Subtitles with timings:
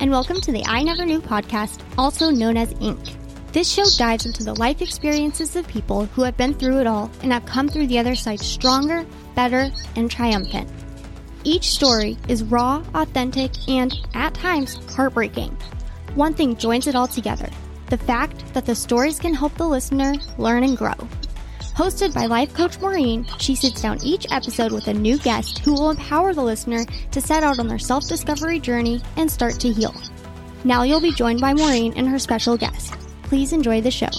[0.00, 2.98] and welcome to the I Never Knew podcast, also known as Ink.
[3.52, 7.10] This show dives into the life experiences of people who have been through it all
[7.22, 10.70] and have come through the other side stronger, better, and triumphant.
[11.44, 15.54] Each story is raw, authentic, and, at times, heartbreaking.
[16.14, 17.50] One thing joins it all together
[17.90, 20.94] the fact that the stories can help the listener learn and grow.
[21.80, 25.72] Hosted by life coach Maureen, she sits down each episode with a new guest who
[25.72, 29.72] will empower the listener to set out on their self discovery journey and start to
[29.72, 29.94] heal.
[30.62, 32.92] Now you'll be joined by Maureen and her special guest.
[33.22, 34.10] Please enjoy the show.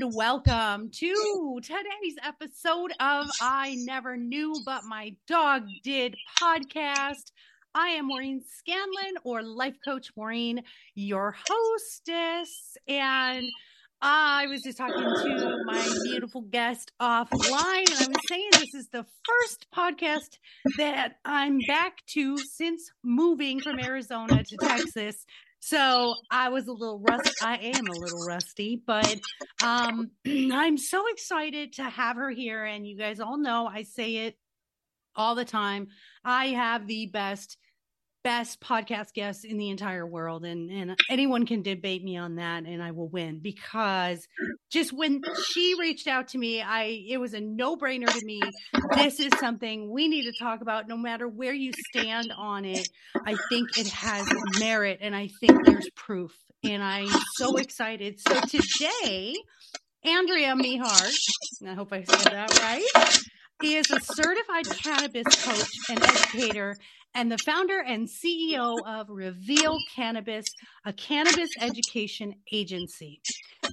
[0.00, 7.32] And welcome to today's episode of I Never Knew But My Dog Did podcast.
[7.74, 10.62] I am Maureen Scanlon, or Life Coach Maureen,
[10.94, 12.78] your hostess.
[12.88, 13.44] And
[14.00, 18.88] I was just talking to my beautiful guest offline, and I was saying this is
[18.88, 20.38] the first podcast
[20.78, 25.26] that I'm back to since moving from Arizona to Texas.
[25.60, 27.30] So I was a little rust.
[27.42, 29.14] I am a little rusty, but
[29.62, 32.64] um, I'm so excited to have her here.
[32.64, 34.38] And you guys all know I say it
[35.14, 35.88] all the time.
[36.24, 37.58] I have the best
[38.22, 42.64] best podcast guests in the entire world and and anyone can debate me on that
[42.64, 44.28] and I will win because
[44.70, 45.22] just when
[45.52, 48.40] she reached out to me I it was a no-brainer to me.
[48.96, 52.88] This is something we need to talk about no matter where you stand on it.
[53.26, 54.28] I think it has
[54.58, 58.20] merit and I think there's proof and I'm so excited.
[58.20, 59.34] So today
[60.04, 61.16] Andrea Meharg
[61.66, 63.18] I hope I said that right
[63.60, 66.76] he is a certified cannabis coach and educator
[67.14, 70.46] and the founder and CEO of Reveal Cannabis,
[70.84, 73.20] a cannabis education agency.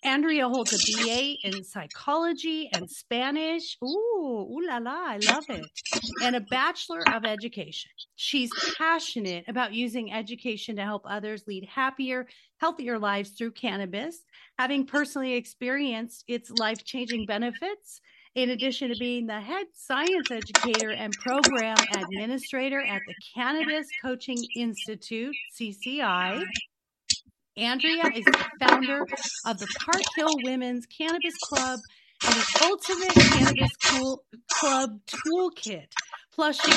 [0.03, 3.77] Andrea holds a BA in psychology and Spanish.
[3.83, 5.65] Ooh, ooh la la, I love it.
[6.23, 7.91] And a Bachelor of Education.
[8.15, 12.27] She's passionate about using education to help others lead happier,
[12.57, 14.23] healthier lives through cannabis,
[14.57, 18.01] having personally experienced its life changing benefits
[18.37, 24.37] in addition to being the head science educator and program administrator at the Cannabis Coaching
[24.55, 26.43] Institute, CCI.
[27.57, 29.07] Andrea is the founder
[29.47, 31.79] of the Park Hill Women's Cannabis Club
[32.27, 33.71] and the Ultimate Cannabis
[34.51, 35.87] Club Toolkit.
[36.31, 36.71] Plus, she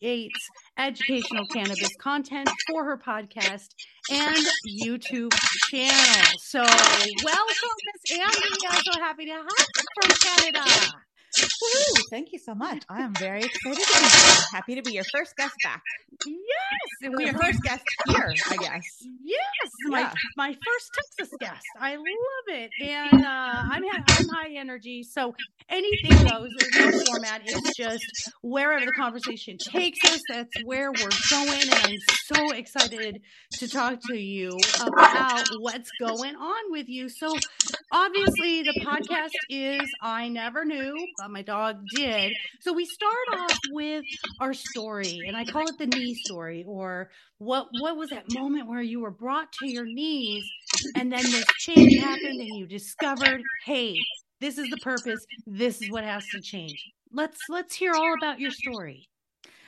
[0.00, 3.68] creates educational cannabis content for her podcast
[4.10, 5.32] and YouTube
[5.70, 6.38] channel.
[6.38, 8.82] So, welcome, Miss Andrea.
[8.84, 10.92] So happy to have you from Canada.
[12.10, 12.84] Thank you so much.
[12.88, 14.46] I am very excited to be here.
[14.52, 15.82] Happy to be your first guest back.
[16.24, 18.84] Yes, Well, your first guest here, I guess.
[19.04, 20.14] Yes, my Yeah.
[20.36, 21.66] my first Texas guest.
[21.76, 25.34] I love it, and uh, I'm I'm high energy, so
[25.68, 26.52] anything goes.
[26.54, 27.42] There's no format.
[27.44, 30.24] It's just wherever the conversation takes us.
[30.28, 33.22] That's where we're going, and I'm so excited
[33.56, 37.08] to talk to you about what's going on with you.
[37.08, 37.42] So,
[37.92, 42.32] obviously, the podcast is I never knew, but my dog did.
[42.60, 44.04] So we start off with
[44.40, 48.68] our story, and I call it the knee story, or what what was that moment
[48.68, 50.44] where you were brought to your knees
[50.94, 54.06] and then this change happened and you discovered hey
[54.40, 58.40] this is the purpose this is what has to change let's let's hear all about
[58.40, 59.08] your story.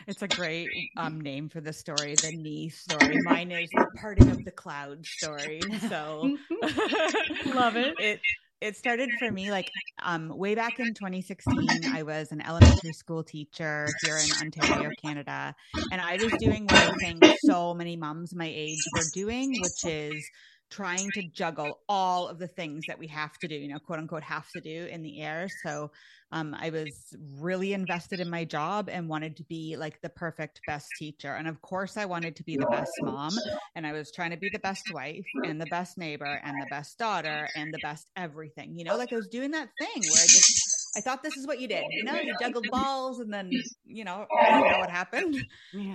[0.07, 3.17] It's a great um, name for the story, the knee story.
[3.25, 5.61] Mine is the parting of the cloud story.
[5.89, 6.37] So
[7.47, 7.95] Love it.
[7.99, 8.21] It
[8.61, 9.71] it started for me like
[10.03, 11.69] um, way back in 2016.
[11.93, 15.55] I was an elementary school teacher here in Ontario, Canada,
[15.93, 19.85] and I was doing what I think so many moms my age were doing, which
[19.85, 20.31] is
[20.75, 24.01] trying to juggle all of the things that we have to do, you know, quote
[24.01, 25.47] unquote, have to do in the air.
[25.65, 25.93] So
[26.33, 26.91] um, I was
[27.39, 31.33] really invested in my job and wanted to be like the perfect best teacher.
[31.35, 33.33] And of course, I wanted to be the best mom.
[33.77, 36.67] And I was trying to be the best wife and the best neighbor and the
[36.71, 38.77] best daughter and the best everything.
[38.77, 40.61] You know, like I was doing that thing where I just,
[40.97, 41.85] I thought this is what you did.
[41.91, 43.51] You know, you juggled balls and then,
[43.85, 45.37] you know, I don't know what happened.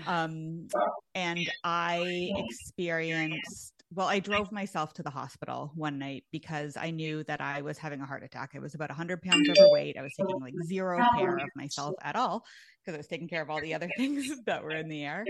[0.08, 0.68] Um,
[1.16, 7.24] and I experienced well, I drove myself to the hospital one night because I knew
[7.24, 8.52] that I was having a heart attack.
[8.56, 9.98] I was about 100 pounds overweight.
[9.98, 12.44] I was taking like zero care of myself at all
[12.82, 15.26] because I was taking care of all the other things that were in the air.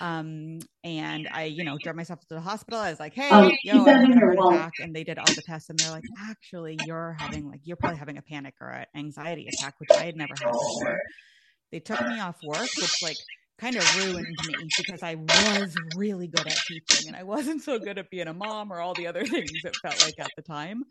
[0.00, 2.78] Um, and I, you know, drove myself to the hospital.
[2.78, 4.72] I was like, hey, Um, yo, I'm having a heart attack.
[4.80, 7.98] And they did all the tests and they're like, actually, you're having like, you're probably
[7.98, 10.98] having a panic or an anxiety attack, which I had never had before.
[11.72, 13.16] They took me off work, which like
[13.58, 17.78] kind of ruined me because I was really good at teaching and I wasn't so
[17.78, 20.42] good at being a mom or all the other things it felt like at the
[20.42, 20.84] time.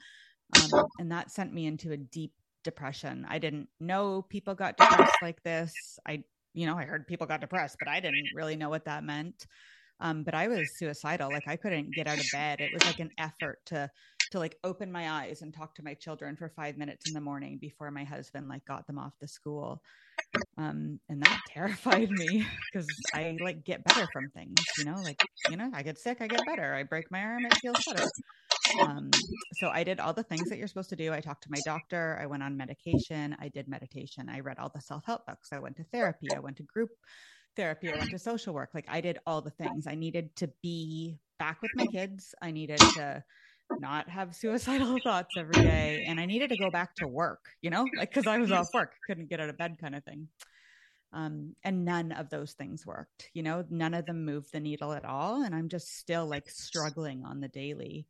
[0.55, 2.33] Um, and that sent me into a deep
[2.63, 3.25] depression.
[3.27, 5.73] I didn't know people got depressed like this.
[6.07, 6.23] I,
[6.53, 9.45] you know, I heard people got depressed, but I didn't really know what that meant.
[9.99, 11.31] Um, but I was suicidal.
[11.31, 12.59] Like I couldn't get out of bed.
[12.61, 13.89] It was like an effort to
[14.31, 17.21] to like open my eyes and talk to my children for five minutes in the
[17.21, 19.81] morning before my husband like got them off to school.
[20.57, 25.19] Um, and that terrified me because I like get better from things, you know, like,
[25.47, 26.73] you know, I get sick, I get better.
[26.73, 28.13] I break my arm, it feels better.
[28.79, 31.13] Um, so I did all the things that you're supposed to do.
[31.13, 34.69] I talked to my doctor, I went on medication, I did meditation, I read all
[34.69, 36.91] the self help books, I went to therapy, I went to group
[37.55, 38.71] therapy, I went to social work.
[38.73, 39.87] Like I did all the things.
[39.87, 42.33] I needed to be back with my kids.
[42.41, 43.23] I needed to
[43.79, 46.05] not have suicidal thoughts every day.
[46.07, 48.67] And I needed to go back to work, you know, like because I was off
[48.73, 50.27] work, couldn't get out of bed kind of thing.
[51.13, 54.93] Um, and none of those things worked, you know, none of them moved the needle
[54.93, 55.43] at all.
[55.43, 58.07] And I'm just still like struggling on the daily.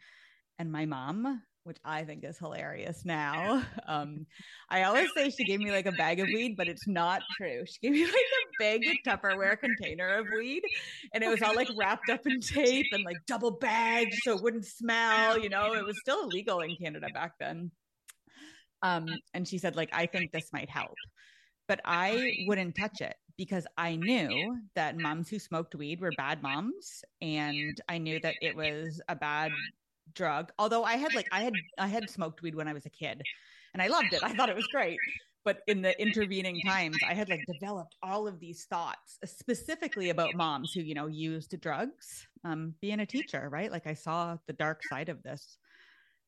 [0.58, 3.64] And my mom, which I think is hilarious now.
[3.86, 4.26] Um,
[4.70, 7.64] I always say she gave me like a bag of weed, but it's not true.
[7.66, 10.64] She gave me like a big Tupperware container of weed,
[11.14, 14.44] and it was all like wrapped up in tape and like double bagged so it
[14.44, 15.38] wouldn't smell.
[15.40, 17.72] You know, it was still illegal in Canada back then.
[18.82, 20.96] Um, and she said, like, I think this might help,
[21.68, 26.44] but I wouldn't touch it because I knew that moms who smoked weed were bad
[26.44, 29.52] moms, and I knew that it was a bad
[30.14, 30.52] drug.
[30.60, 33.22] Although I had like I had I had smoked weed when I was a kid
[33.74, 34.24] and I loved it.
[34.24, 34.98] I thought it was great.
[35.46, 40.36] But in the intervening times, I had like developed all of these thoughts specifically about
[40.36, 42.28] moms who, you know, used drugs.
[42.46, 43.72] Um, being a teacher, right?
[43.72, 45.58] Like I saw the dark side of this.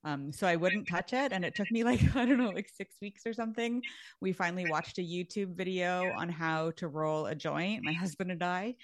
[0.05, 1.33] Um, so I wouldn't touch it.
[1.33, 3.81] And it took me like, I don't know, like six weeks or something.
[4.21, 8.43] We finally watched a YouTube video on how to roll a joint, my husband and
[8.43, 8.75] I.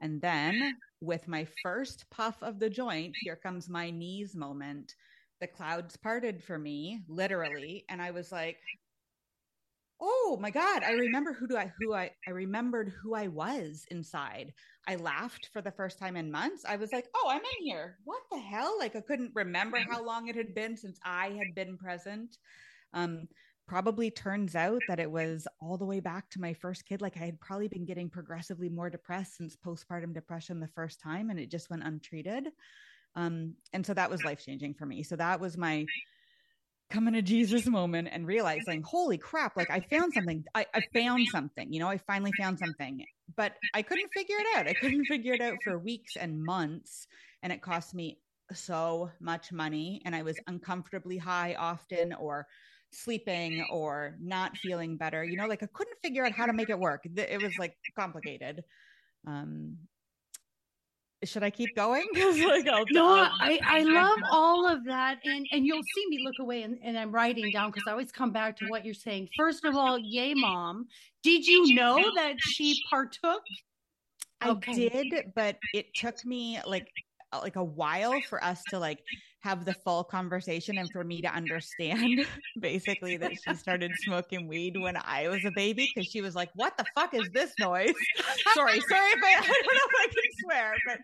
[0.00, 4.94] And then with my first puff of the joint, here comes my knees moment.
[5.40, 7.84] The clouds parted for me, literally.
[7.88, 8.58] And I was like,
[10.00, 13.84] oh my God, I remember who do I who I I remembered who I was
[13.90, 14.52] inside.
[14.86, 16.64] I laughed for the first time in months.
[16.66, 17.98] I was like, oh, I'm in here.
[18.04, 18.76] What the hell?
[18.78, 22.38] Like I couldn't remember how long it had been since I had been present.
[22.94, 23.28] Um,
[23.66, 27.02] probably turns out that it was all the way back to my first kid.
[27.02, 31.28] Like I had probably been getting progressively more depressed since postpartum depression the first time,
[31.30, 32.48] and it just went untreated.
[33.14, 35.02] Um, and so that was life changing for me.
[35.02, 35.84] So that was my
[36.90, 40.44] coming to Jesus moment and realizing, holy crap, like I found something.
[40.54, 43.04] I, I found something, you know, I finally found something,
[43.36, 44.68] but I couldn't figure it out.
[44.68, 47.06] I couldn't figure it out for weeks and months.
[47.42, 48.18] And it cost me
[48.52, 50.00] so much money.
[50.04, 52.46] And I was uncomfortably high often or
[52.90, 55.22] sleeping or not feeling better.
[55.22, 57.02] You know, like I couldn't figure out how to make it work.
[57.04, 58.64] It was like complicated.
[59.26, 59.76] Um,
[61.24, 62.06] should I keep going?
[62.14, 65.18] like, I'll, No, I, I love all of that.
[65.24, 68.12] And and you'll see me look away and, and I'm writing down because I always
[68.12, 69.30] come back to what you're saying.
[69.36, 70.86] First of all, yay, mom.
[71.22, 73.42] Did you know that she partook?
[74.40, 74.88] I Okay.
[74.88, 76.92] did, but it took me like
[77.32, 79.02] like a while for us to like
[79.40, 82.26] have the full conversation and for me to understand
[82.60, 86.50] basically that she started smoking weed when I was a baby because she was like,
[86.54, 87.94] What the fuck is this noise?
[88.54, 90.98] sorry, sorry if I, I don't know if I can swear, but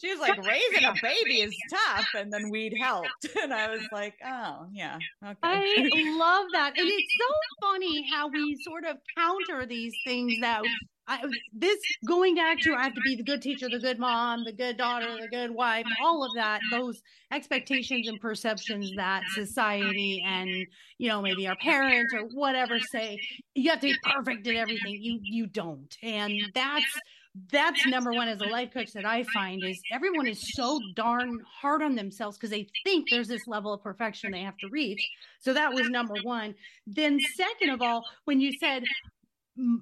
[0.00, 2.06] she was like, Raising a baby is tough.
[2.14, 3.28] And then weed helped.
[3.42, 4.98] And I was like, Oh, yeah.
[5.24, 5.36] Okay.
[5.42, 6.74] I love that.
[6.76, 10.62] And it's so funny how we sort of counter these things that
[11.10, 11.18] I,
[11.52, 14.52] this going back to I have to be the good teacher, the good mom, the
[14.52, 17.02] good daughter, the good wife, all of that, those
[17.32, 20.48] expectations and perceptions that society and
[20.98, 23.18] you know maybe our parents or whatever say
[23.56, 24.98] you have to be perfect at everything.
[25.00, 27.00] You you don't, and that's
[27.50, 31.38] that's number one as a life coach that I find is everyone is so darn
[31.60, 35.00] hard on themselves because they think there's this level of perfection they have to reach.
[35.40, 36.54] So that was number one.
[36.86, 38.82] Then, second of all, when you said,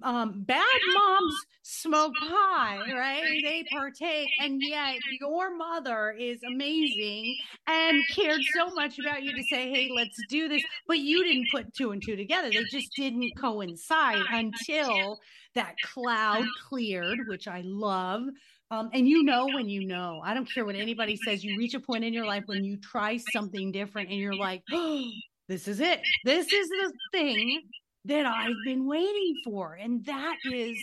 [0.03, 3.41] um, bad moms smoke pie, right?
[3.43, 9.43] They partake, and yet your mother is amazing and cared so much about you to
[9.51, 12.51] say, "Hey, let's do this," but you didn't put two and two together.
[12.51, 15.19] They just didn't coincide until
[15.55, 18.23] that cloud cleared, which I love.
[18.71, 20.21] Um, and you know when you know.
[20.25, 21.43] I don't care what anybody says.
[21.43, 24.63] You reach a point in your life when you try something different, and you're like,
[24.73, 25.11] "Oh,
[25.49, 26.01] this is it.
[26.25, 27.63] This is the thing."
[28.05, 29.75] That I've been waiting for.
[29.75, 30.79] And that is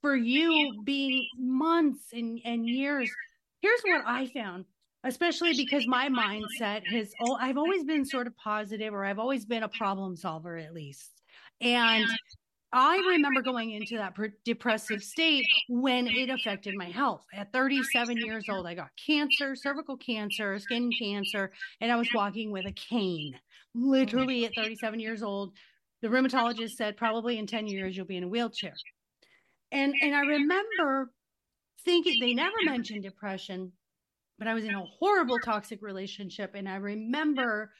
[0.00, 3.10] for you being months and, and years.
[3.60, 4.64] Here's what I found,
[5.04, 9.44] especially because my mindset has, oh, I've always been sort of positive or I've always
[9.44, 11.10] been a problem solver at least.
[11.60, 12.06] And
[12.72, 17.24] I remember going into that depressive state when it affected my health.
[17.34, 21.50] At 37 years old, I got cancer, cervical cancer, skin cancer,
[21.80, 23.34] and I was walking with a cane.
[23.74, 25.52] Literally at 37 years old,
[26.02, 28.74] the rheumatologist said probably in 10 years you'll be in a wheelchair.
[29.72, 31.12] And and I remember
[31.84, 33.72] thinking they never mentioned depression,
[34.38, 36.54] but I was in a horrible toxic relationship.
[36.54, 37.70] And I remember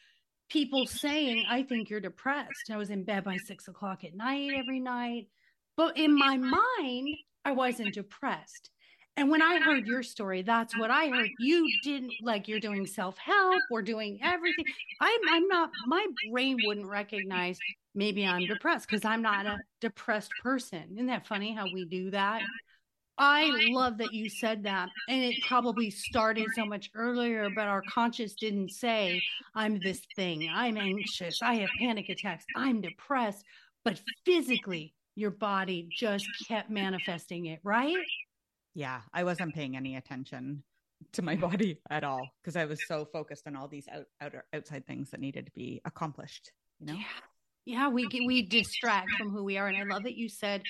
[0.49, 2.71] people saying, I think you're depressed.
[2.71, 5.29] I was in bed by six o'clock at night every night.
[5.77, 7.09] But in my mind,
[7.45, 8.71] I wasn't depressed.
[9.17, 11.29] And when I heard your story, that's what I heard.
[11.41, 14.65] You didn't like you're doing self help or doing everything.
[15.01, 15.71] I'm I'm not.
[15.87, 17.59] My brain wouldn't recognize
[17.95, 20.85] maybe I'm depressed because I'm not a depressed person.
[20.95, 22.43] Isn't that funny how we do that?
[23.19, 24.89] I love that you said that.
[25.09, 29.23] And it probably started so much earlier, but our conscious didn't say,
[29.55, 30.49] I'm this thing.
[30.51, 31.43] I'm anxious.
[31.43, 32.47] I have panic attacks.
[32.57, 33.45] I'm depressed.
[33.85, 37.97] But physically, your body just kept manifesting it, right?
[38.75, 39.03] Yeah.
[39.13, 40.63] I wasn't paying any attention
[41.13, 44.47] to my body at all because I was so focused on all these out, outer,
[44.55, 46.95] outside things that needed to be accomplished, you know?
[46.95, 47.05] Yeah
[47.65, 50.63] yeah we we distract from who we are and i love that you said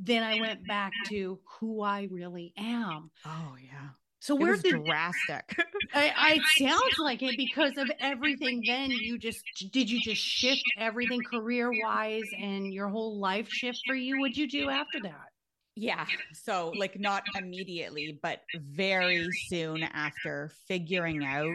[0.00, 3.10] then i went back to who i really am.
[3.26, 3.90] Oh yeah.
[4.20, 5.56] So it where's the drastic.
[5.94, 9.42] I, I sounds like it because of everything then you just
[9.72, 14.18] did you just shift everything career wise and your whole life shift for you?
[14.20, 15.28] What'd you do after that?
[15.74, 16.04] Yeah.
[16.34, 21.50] So, like, not immediately, but very soon after figuring out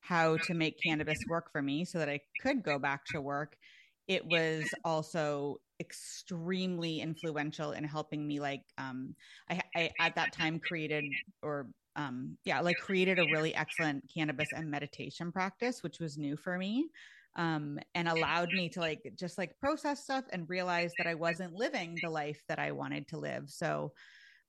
[0.00, 3.56] how to make cannabis work for me so that I could go back to work
[4.08, 9.14] it was also extremely influential in helping me like um
[9.48, 11.04] I, I at that time created
[11.42, 16.36] or um yeah like created a really excellent cannabis and meditation practice which was new
[16.36, 16.90] for me
[17.36, 21.54] um and allowed me to like just like process stuff and realize that I wasn't
[21.54, 23.48] living the life that I wanted to live.
[23.48, 23.92] So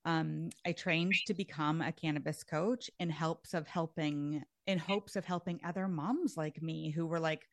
[0.06, 5.26] um I trained to become a cannabis coach in hopes of helping in hopes of
[5.26, 7.48] helping other moms like me who were like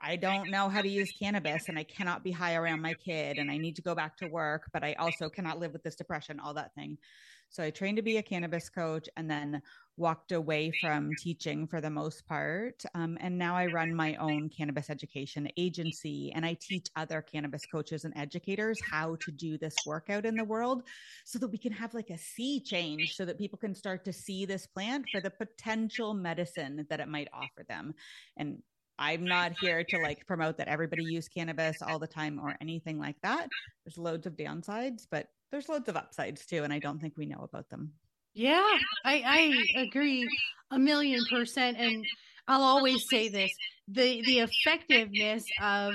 [0.00, 3.38] I don't know how to use cannabis and I cannot be high around my kid
[3.38, 5.96] and I need to go back to work, but I also cannot live with this
[5.96, 6.98] depression, all that thing.
[7.50, 9.62] So I trained to be a cannabis coach and then
[9.96, 12.84] walked away from teaching for the most part.
[12.94, 17.62] Um, and now I run my own cannabis education agency and I teach other cannabis
[17.66, 20.82] coaches and educators how to do this workout in the world
[21.24, 24.12] so that we can have like a sea change so that people can start to
[24.12, 27.94] see this plant for the potential medicine that it might offer them.
[28.36, 28.62] And
[28.98, 32.98] I'm not here to like promote that everybody use cannabis all the time or anything
[32.98, 33.48] like that.
[33.84, 37.26] There's loads of downsides, but there's loads of upsides too, and I don't think we
[37.26, 37.92] know about them.
[38.34, 40.28] Yeah, I, I agree
[40.70, 41.76] a million percent.
[41.78, 42.04] And
[42.46, 43.50] I'll always say this
[43.88, 45.94] the the effectiveness of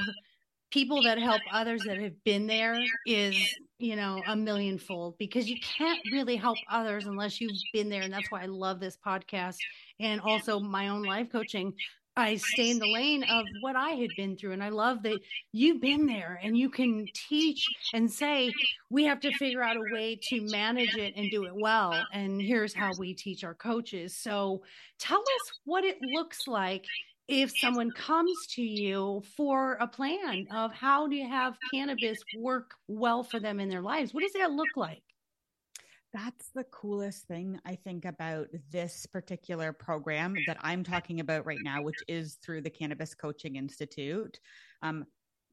[0.72, 3.38] people that help others that have been there is
[3.78, 8.12] you know a millionfold because you can't really help others unless you've been there and
[8.12, 9.58] that's why i love this podcast
[10.00, 11.72] and also my own life coaching
[12.16, 14.52] I stay in the lane of what I had been through.
[14.52, 15.20] And I love that
[15.52, 18.52] you've been there and you can teach and say,
[18.90, 22.00] we have to figure out a way to manage it and do it well.
[22.14, 24.16] And here's how we teach our coaches.
[24.16, 24.64] So
[25.00, 26.86] tell us what it looks like
[27.28, 32.72] if someone comes to you for a plan of how do you have cannabis work
[32.88, 34.14] well for them in their lives.
[34.14, 35.02] What does that look like?
[36.14, 41.60] That's the coolest thing I think about this particular program that I'm talking about right
[41.64, 44.40] now, which is through the Cannabis Coaching Institute.
[44.84, 45.06] Um,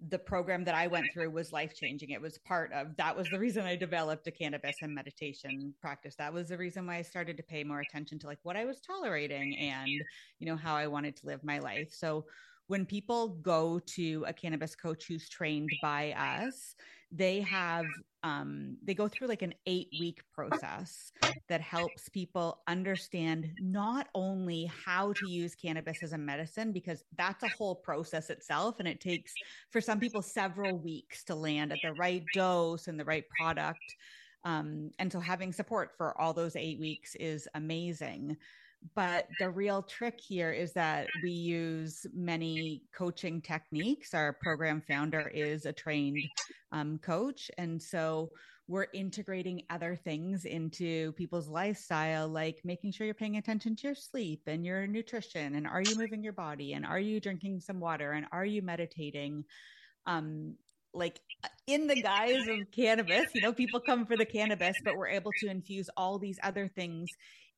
[0.09, 2.11] the program that I went through was life changing.
[2.11, 6.15] It was part of that was the reason I developed a cannabis and meditation practice.
[6.17, 8.65] That was the reason why I started to pay more attention to like what I
[8.65, 11.89] was tolerating and you know how I wanted to live my life.
[11.93, 12.25] So
[12.67, 16.75] when people go to a cannabis coach who's trained by us,
[17.11, 17.85] they have
[18.23, 21.11] um, they go through like an eight week process
[21.49, 27.43] that helps people understand not only how to use cannabis as a medicine because that's
[27.43, 29.33] a whole process itself and it takes
[29.71, 33.97] for some people several weeks to land at the right dose and the right product.
[34.45, 38.37] Um, and so having support for all those eight weeks is amazing
[38.95, 44.15] but the real trick here is that we use many coaching techniques.
[44.15, 46.23] Our program founder is a trained
[46.73, 47.51] um, coach.
[47.59, 48.31] And so
[48.69, 53.95] we're integrating other things into people's lifestyle, like making sure you're paying attention to your
[53.95, 55.57] sleep and your nutrition.
[55.57, 56.73] And are you moving your body?
[56.73, 58.13] And are you drinking some water?
[58.13, 59.45] And are you meditating?
[60.07, 60.55] Um,
[60.95, 61.21] like
[61.67, 65.31] in the guise of cannabis, you know, people come for the cannabis, but we're able
[65.41, 67.09] to infuse all these other things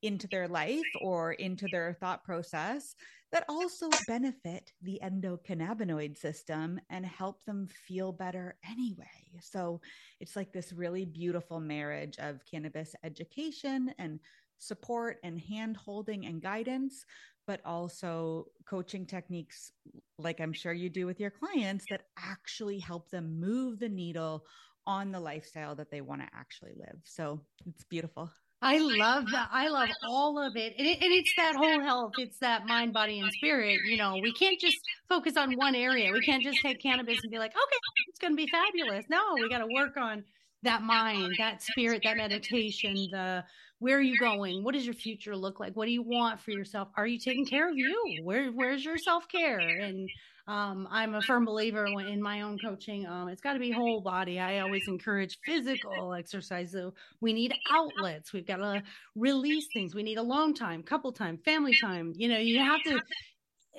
[0.02, 2.94] into their life or into their thought process
[3.32, 9.06] that also benefit the endocannabinoid system and help them feel better anyway.
[9.40, 9.80] So
[10.20, 14.20] it's like this really beautiful marriage of cannabis education and
[14.58, 17.06] support and hand holding and guidance,
[17.46, 19.72] but also coaching techniques
[20.18, 24.44] like I'm sure you do with your clients that actually help them move the needle
[24.86, 27.00] on the lifestyle that they want to actually live.
[27.04, 28.30] So it's beautiful.
[28.62, 29.48] I love that.
[29.50, 30.74] I love all of it.
[30.78, 31.02] And, it.
[31.02, 32.12] and, it's that whole health.
[32.18, 33.80] It's that mind, body, and spirit.
[33.84, 34.78] You know, we can't just
[35.08, 36.12] focus on one area.
[36.12, 37.78] We can't just take cannabis and be like, okay,
[38.08, 39.04] it's going to be fabulous.
[39.10, 40.22] No, we got to work on
[40.62, 43.44] that mind, that spirit, that meditation, the
[43.80, 44.62] where are you going?
[44.62, 45.74] What does your future look like?
[45.74, 46.86] What do you want for yourself?
[46.96, 48.20] Are you taking care of you?
[48.22, 49.58] Where where's your self-care?
[49.58, 50.08] And
[50.48, 53.06] um, I'm a firm believer in my own coaching.
[53.06, 54.40] Um, it's got to be whole body.
[54.40, 56.72] I always encourage physical exercise.
[56.72, 58.32] So we need outlets.
[58.32, 58.82] We've got to
[59.14, 59.94] release things.
[59.94, 62.12] We need alone time, couple time, family time.
[62.16, 63.00] You know, you have to.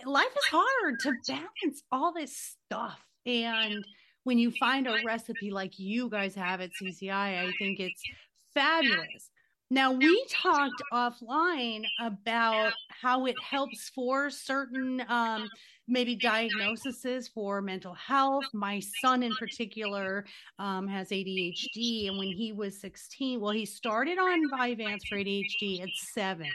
[0.06, 3.84] Life is hard to balance all this stuff, and
[4.24, 8.02] when you find a recipe like you guys have at CCI, I think it's
[8.54, 9.30] fabulous.
[9.70, 15.48] Now, we talked offline about how it helps for certain um,
[15.88, 18.46] maybe diagnoses for mental health.
[18.54, 20.26] My son, in particular,
[20.60, 22.08] um, has ADHD.
[22.08, 26.50] And when he was 16, well, he started on Vyvanse for ADHD at seven.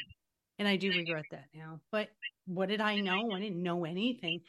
[0.59, 1.81] And I do regret that now.
[1.93, 2.09] But
[2.47, 3.31] what did I know?
[3.33, 4.41] I didn't know anything.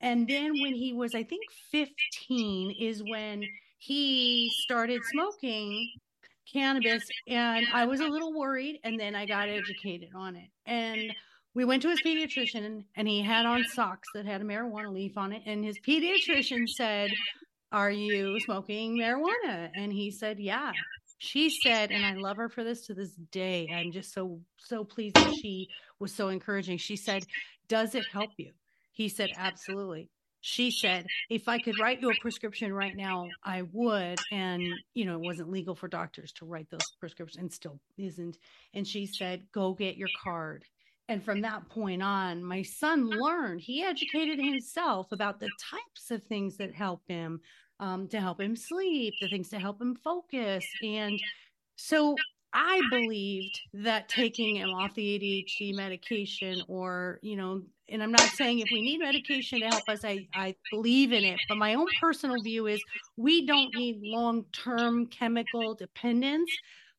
[0.00, 3.42] And then when he was, I think, 15, is when
[3.78, 5.90] he started smoking
[6.52, 7.02] cannabis.
[7.26, 8.78] And I was a little worried.
[8.84, 10.50] And then I got educated on it.
[10.66, 11.12] And
[11.56, 15.16] we went to his pediatrician and he had on socks that had a marijuana leaf
[15.16, 15.42] on it.
[15.46, 17.10] And his pediatrician said,
[17.72, 19.70] Are you smoking marijuana?
[19.74, 20.72] And he said, Yeah.
[21.18, 23.70] She said, and I love her for this to this day.
[23.74, 25.66] I'm just so, so pleased that she
[25.98, 26.76] was so encouraging.
[26.76, 27.24] She said,
[27.68, 28.52] Does it help you?
[28.92, 30.10] He said, Absolutely.
[30.42, 34.18] She said, If I could write you a prescription right now, I would.
[34.30, 38.36] And, you know, it wasn't legal for doctors to write those prescriptions and still isn't.
[38.74, 40.66] And she said, Go get your card
[41.08, 46.22] and from that point on, my son learned, he educated himself about the types of
[46.24, 47.40] things that help him
[47.78, 50.64] um, to help him sleep, the things to help him focus.
[50.82, 51.18] And
[51.76, 52.16] so
[52.52, 58.22] I believed that taking him off the ADHD medication, or, you know, and I'm not
[58.22, 61.38] saying if we need medication to help us, I, I believe in it.
[61.48, 62.82] But my own personal view is
[63.16, 66.50] we don't need long term chemical dependence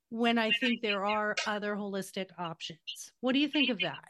[0.10, 3.12] when I think there are other holistic options.
[3.22, 4.06] What do you think of that?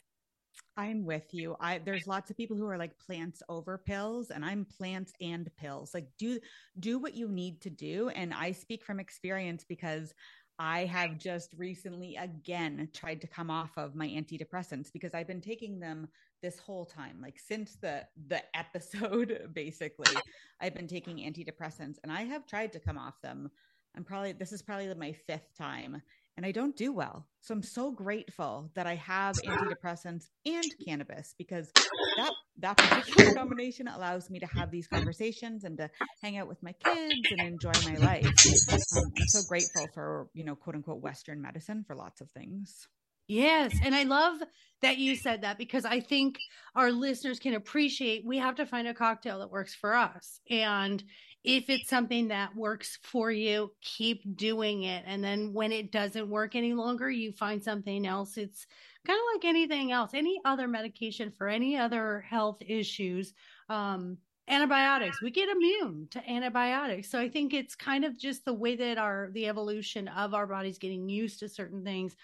[0.77, 1.55] I'm with you.
[1.59, 5.49] I there's lots of people who are like plants over pills and I'm plants and
[5.57, 5.93] pills.
[5.93, 6.39] Like do
[6.79, 10.13] do what you need to do and I speak from experience because
[10.59, 15.41] I have just recently again tried to come off of my antidepressants because I've been
[15.41, 16.07] taking them
[16.43, 20.15] this whole time like since the the episode basically
[20.61, 23.49] I've been taking antidepressants and I have tried to come off them
[23.97, 26.01] I'm probably, this is probably my fifth time
[26.37, 27.27] and I don't do well.
[27.41, 31.71] So I'm so grateful that I have antidepressants and cannabis because
[32.17, 35.89] that that particular combination allows me to have these conversations and to
[36.21, 38.25] hang out with my kids and enjoy my life.
[38.25, 38.79] Um,
[39.17, 42.87] I'm so grateful for, you know, quote unquote Western medicine for lots of things.
[43.27, 43.75] Yes.
[43.83, 44.39] And I love
[44.81, 46.37] that you said that because I think
[46.75, 50.39] our listeners can appreciate we have to find a cocktail that works for us.
[50.49, 51.03] And
[51.43, 55.03] if it's something that works for you, keep doing it.
[55.07, 58.37] And then when it doesn't work any longer, you find something else.
[58.37, 58.67] It's
[59.05, 63.33] kind of like anything else, any other medication for any other health issues.
[63.69, 64.17] Um,
[64.49, 68.77] antibiotics we get immune to antibiotics so i think it's kind of just the way
[68.77, 72.15] that our the evolution of our bodies getting used to certain things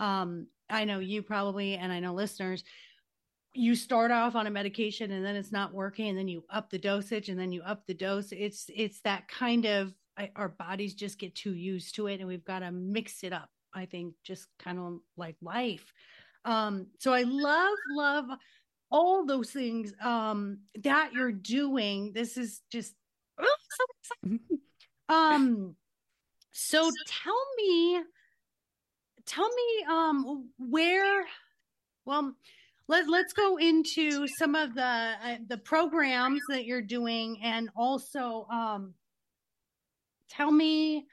[0.00, 2.64] um, I know you probably, and I know listeners,
[3.52, 6.70] you start off on a medication and then it's not working and then you up
[6.70, 8.32] the dosage and then you up the dose.
[8.32, 12.28] It's, it's that kind of, I, our bodies just get too used to it and
[12.28, 13.50] we've got to mix it up.
[13.72, 15.92] I think just kind of like life.
[16.44, 18.26] Um, so I love, love
[18.90, 22.12] all those things um, that you're doing.
[22.12, 22.94] This is just
[23.40, 23.56] oh,
[24.24, 24.38] so
[25.08, 25.76] um,
[26.52, 28.00] so tell me
[29.30, 31.24] tell me um where
[32.04, 32.34] well
[32.88, 38.46] let, let's go into some of the uh, the programs that you're doing and also
[38.50, 38.92] um
[40.28, 41.06] tell me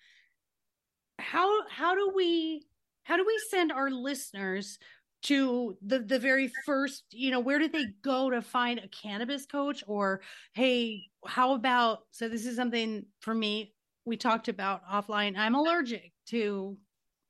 [1.20, 2.66] how how do we
[3.04, 4.80] how do we send our listeners
[5.22, 9.46] to the the very first you know where do they go to find a cannabis
[9.46, 9.84] coach?
[9.88, 10.22] Or
[10.54, 13.74] hey how about so this is something for me
[14.06, 16.78] we talked about offline i'm allergic to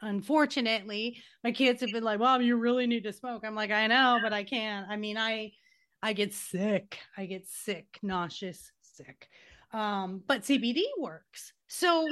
[0.01, 3.43] unfortunately my kids have been like mom you really need to smoke.
[3.45, 4.88] I'm like i know but i can't.
[4.89, 5.51] I mean i
[6.01, 6.99] i get sick.
[7.17, 9.29] I get sick nauseous sick.
[9.73, 11.53] Um but cbd works.
[11.67, 12.07] So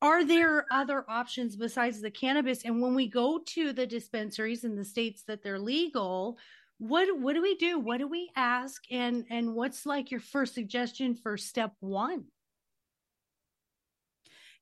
[0.00, 2.64] are there other options besides the cannabis?
[2.64, 6.38] And when we go to the dispensaries in the states that they're legal
[6.78, 7.78] what what do we do?
[7.78, 8.82] What do we ask?
[8.90, 12.24] And and what's like your first suggestion for step one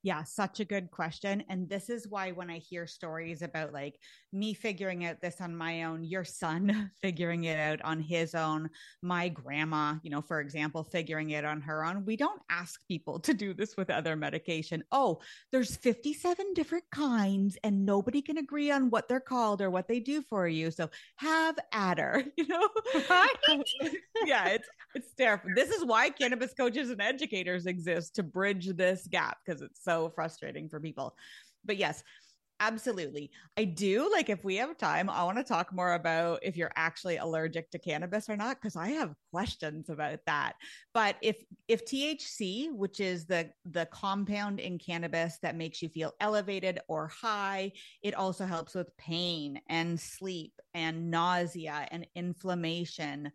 [0.07, 1.43] yeah, such a good question.
[1.49, 3.99] And this is why when I hear stories about like
[4.37, 8.71] me figuring out this on my own, your son figuring it out on his own,
[9.03, 13.19] my grandma, you know, for example, figuring it on her own, we don't ask people
[13.21, 14.85] to do this with other medication.
[14.93, 15.21] Oh,
[15.53, 20.01] there's 57 different kinds and nobody can agree on what they're called or what they
[20.01, 20.71] do for you.
[20.71, 22.69] So have adder, you know?
[24.25, 25.51] Yeah, it's it's terrible.
[25.55, 30.11] This is why cannabis coaches and educators exist to bridge this gap because it's so
[30.15, 31.17] frustrating for people.
[31.65, 32.03] But yes,
[32.61, 33.31] absolutely.
[33.57, 36.73] I do like if we have time, I want to talk more about if you're
[36.77, 40.55] actually allergic to cannabis or not because I have questions about that.
[40.95, 46.13] But if if THC, which is the the compound in cannabis that makes you feel
[46.21, 53.31] elevated or high, it also helps with pain and sleep and nausea and inflammation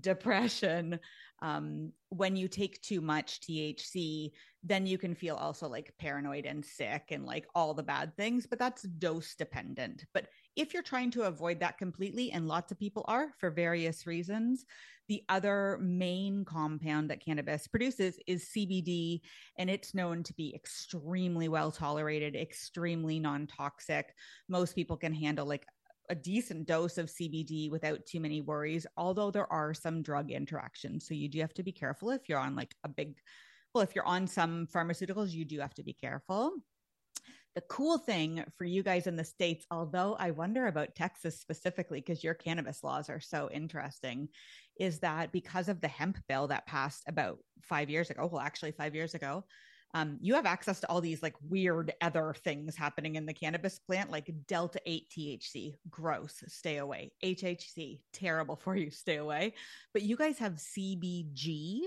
[0.00, 0.98] depression
[1.42, 4.30] um, when you take too much THC,
[4.62, 8.46] then you can feel also like paranoid and sick and like all the bad things,
[8.46, 10.04] but that's dose dependent.
[10.14, 14.06] But if you're trying to avoid that completely, and lots of people are for various
[14.06, 14.64] reasons,
[15.08, 19.20] the other main compound that cannabis produces is CBD,
[19.58, 24.14] and it's known to be extremely well tolerated, extremely non toxic.
[24.48, 25.66] Most people can handle like
[26.08, 31.06] a decent dose of CBD without too many worries, although there are some drug interactions.
[31.06, 33.16] So you do have to be careful if you're on like a big,
[33.74, 36.52] well, if you're on some pharmaceuticals, you do have to be careful.
[37.54, 42.00] The cool thing for you guys in the States, although I wonder about Texas specifically,
[42.00, 44.28] because your cannabis laws are so interesting,
[44.80, 48.72] is that because of the hemp bill that passed about five years ago, well, actually,
[48.72, 49.44] five years ago,
[49.94, 53.78] um, you have access to all these like weird other things happening in the cannabis
[53.78, 57.12] plant, like delta 8 THC, gross, stay away.
[57.22, 59.54] HHC, terrible for you, stay away.
[59.92, 61.80] But you guys have CBG,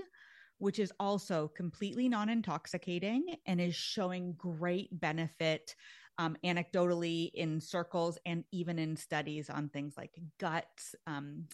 [0.58, 5.74] which is also completely non intoxicating and is showing great benefit
[6.18, 10.66] um, anecdotally in circles and even in studies on things like gut,
[11.06, 11.44] um,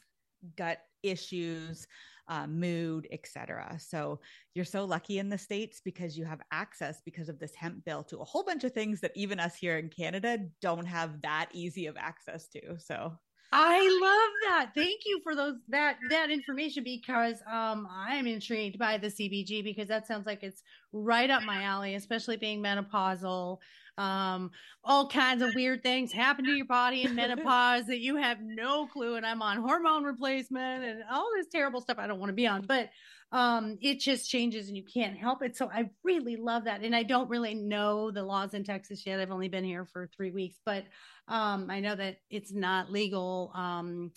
[0.57, 1.87] gut issues,
[2.29, 3.77] uh, mood, etc.
[3.79, 4.21] So
[4.55, 8.03] you're so lucky in the states because you have access because of this hemp bill
[8.05, 11.49] to a whole bunch of things that even us here in Canada don't have that
[11.53, 12.79] easy of access to.
[12.79, 13.13] So
[13.55, 14.71] I love that.
[14.75, 19.89] Thank you for those that that information because um I'm intrigued by the CBG because
[19.89, 23.59] that sounds like it's right up my alley, especially being menopausal.
[23.99, 24.51] Um,
[24.83, 28.87] all kinds of weird things happen to your body in menopause that you have no
[28.87, 29.17] clue.
[29.17, 32.47] And I'm on hormone replacement and all this terrible stuff I don't want to be
[32.47, 32.91] on, but
[33.33, 35.57] um it just changes and you can't help it.
[35.57, 36.83] So I really love that.
[36.83, 39.21] And I don't really know the laws in Texas yet.
[39.21, 40.85] I've only been here for three weeks, but
[41.29, 44.13] um, I know that it's not legal um,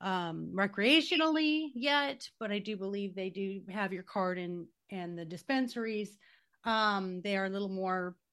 [0.00, 5.24] um, recreationally yet, but I do believe they do have your card in and the
[5.24, 6.18] dispensaries.
[6.64, 8.14] Um, they are a little more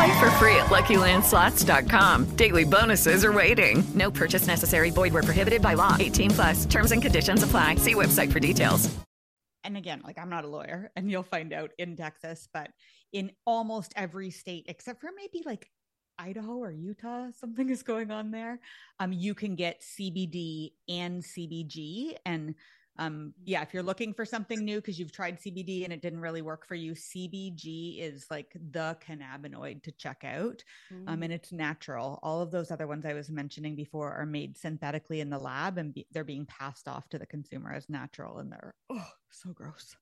[0.00, 2.24] Play for free at LuckyLandSlots.com.
[2.36, 3.84] Daily bonuses are waiting.
[3.94, 4.88] No purchase necessary.
[4.88, 5.94] Void were prohibited by law.
[6.00, 6.64] 18 plus.
[6.64, 7.74] Terms and conditions apply.
[7.74, 8.88] See website for details.
[9.62, 12.70] and again, like I'm not a lawyer, and you'll find out in Texas, but
[13.12, 15.68] in almost every state except for maybe like
[16.18, 18.58] Idaho or Utah, something is going on there.
[19.00, 22.54] Um, you can get CBD and CBG, and
[23.00, 26.20] um, yeah, if you're looking for something new because you've tried CBD and it didn't
[26.20, 30.62] really work for you, CBG is like the cannabinoid to check out.
[31.08, 32.20] Um, and it's natural.
[32.22, 35.78] All of those other ones I was mentioning before are made synthetically in the lab,
[35.78, 39.50] and be- they're being passed off to the consumer as natural, and they're oh so
[39.52, 39.96] gross.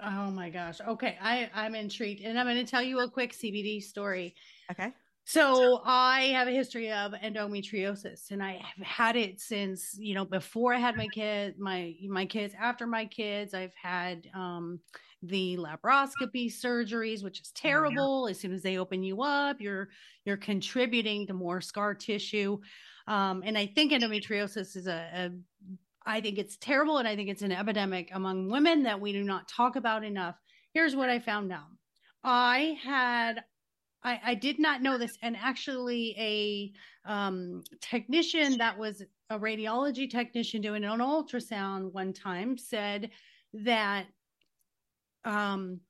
[0.00, 0.80] Oh my gosh.
[0.86, 1.16] Okay.
[1.22, 2.22] I, I'm intrigued.
[2.22, 4.34] And I'm going to tell you a quick CBD story.
[4.70, 4.92] Okay.
[5.26, 10.26] So I have a history of endometriosis and I have had it since, you know,
[10.26, 14.80] before I had my kid, my my kids, after my kids, I've had um
[15.22, 18.28] the laparoscopy surgeries, which is terrible.
[18.28, 19.88] As soon as they open you up, you're
[20.26, 22.58] you're contributing to more scar tissue.
[23.06, 25.30] Um, and I think endometriosis is a, a
[26.06, 29.24] I think it's terrible and I think it's an epidemic among women that we do
[29.24, 30.36] not talk about enough.
[30.72, 31.70] Here's what I found out.
[32.22, 33.44] I had
[34.04, 40.08] I, I did not know this, and actually, a um, technician that was a radiology
[40.10, 43.10] technician doing an ultrasound one time said
[43.54, 44.06] that
[45.24, 45.80] um,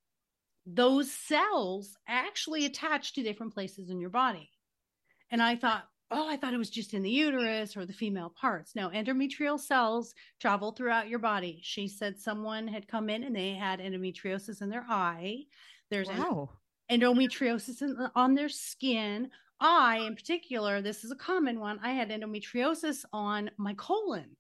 [0.67, 4.51] those cells actually attach to different places in your body.
[5.31, 8.33] And I thought, oh, I thought it was just in the uterus or the female
[8.41, 8.77] parts.
[8.77, 11.61] No, endometrial cells travel throughout your body.
[11.63, 15.45] She said someone had come in and they had endometriosis in their eye.
[15.91, 16.51] There's Wow.
[16.91, 19.31] Endometriosis on their skin.
[19.61, 21.79] I, in particular, this is a common one.
[21.83, 24.37] I had endometriosis on my colon.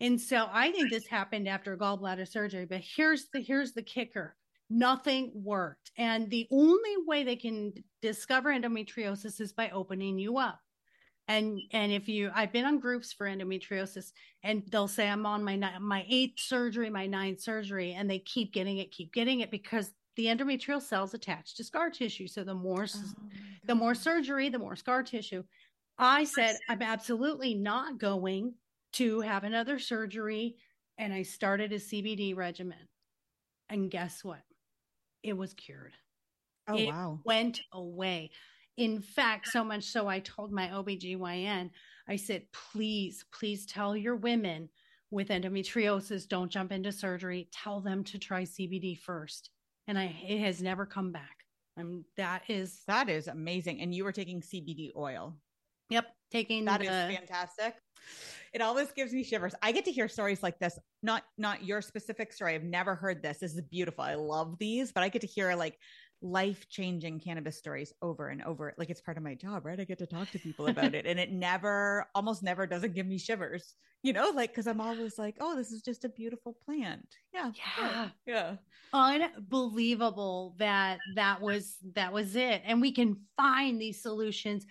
[0.00, 2.66] And so I think this happened after gallbladder surgery.
[2.66, 4.36] But here's the here's the kicker.
[4.70, 5.90] Nothing worked.
[5.96, 10.60] And the only way they can discover endometriosis is by opening you up.
[11.26, 14.12] And and if you I've been on groups for endometriosis
[14.44, 18.52] and they'll say I'm on my my eighth surgery, my ninth surgery, and they keep
[18.52, 22.26] getting it, keep getting it because the endometrial cells attach to scar tissue.
[22.26, 23.14] So the more s-
[23.64, 25.44] the more surgery, the more scar tissue.
[25.96, 28.54] I said, I'm absolutely not going
[28.94, 30.56] to have another surgery.
[30.98, 32.88] And I started a CBD regimen.
[33.68, 34.42] And guess what?
[35.22, 35.94] It was cured.
[36.66, 37.20] Oh it wow.
[37.24, 38.32] went away.
[38.76, 41.70] In fact, so much so I told my OBGYN,
[42.08, 44.68] I said, please, please tell your women
[45.12, 47.48] with endometriosis, don't jump into surgery.
[47.52, 49.50] Tell them to try CBD first.
[49.88, 51.38] And I it has never come back.
[51.78, 53.80] Um, that is That is amazing.
[53.80, 55.36] And you were taking CBD oil.
[55.90, 57.74] Yep, taking That is the, fantastic.
[58.52, 59.54] It always gives me shivers.
[59.62, 60.78] I get to hear stories like this.
[61.02, 62.54] Not not your specific story.
[62.54, 63.38] I've never heard this.
[63.38, 64.04] This is beautiful.
[64.04, 65.78] I love these, but I get to hear like
[66.20, 68.74] life-changing cannabis stories over and over.
[68.78, 69.78] Like it's part of my job, right?
[69.78, 71.06] I get to talk to people about it.
[71.06, 73.74] And it never, almost never doesn't give me shivers.
[74.02, 77.06] You know, like because I'm always like, oh, this is just a beautiful plant.
[77.32, 77.50] Yeah.
[77.78, 78.08] Yeah.
[78.26, 78.56] Yeah.
[78.92, 84.64] unbelievable that that was that was it and we can find these solutions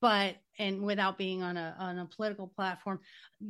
[0.00, 3.00] but and without being on a on a political platform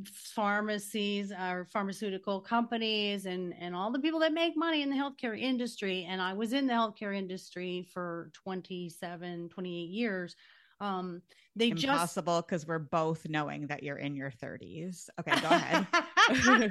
[0.05, 5.39] pharmacies or pharmaceutical companies and and all the people that make money in the healthcare
[5.39, 10.37] industry and I was in the healthcare industry for 27 28 years
[10.81, 11.23] um
[11.57, 15.09] they just Impossible because we're both knowing that you're in your 30s.
[15.19, 15.87] Okay, go ahead.
[15.93, 16.69] uh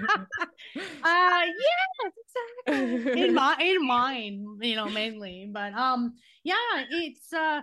[0.76, 1.89] exactly
[2.90, 6.54] in my in mine you know mainly but um yeah
[6.90, 7.62] it's uh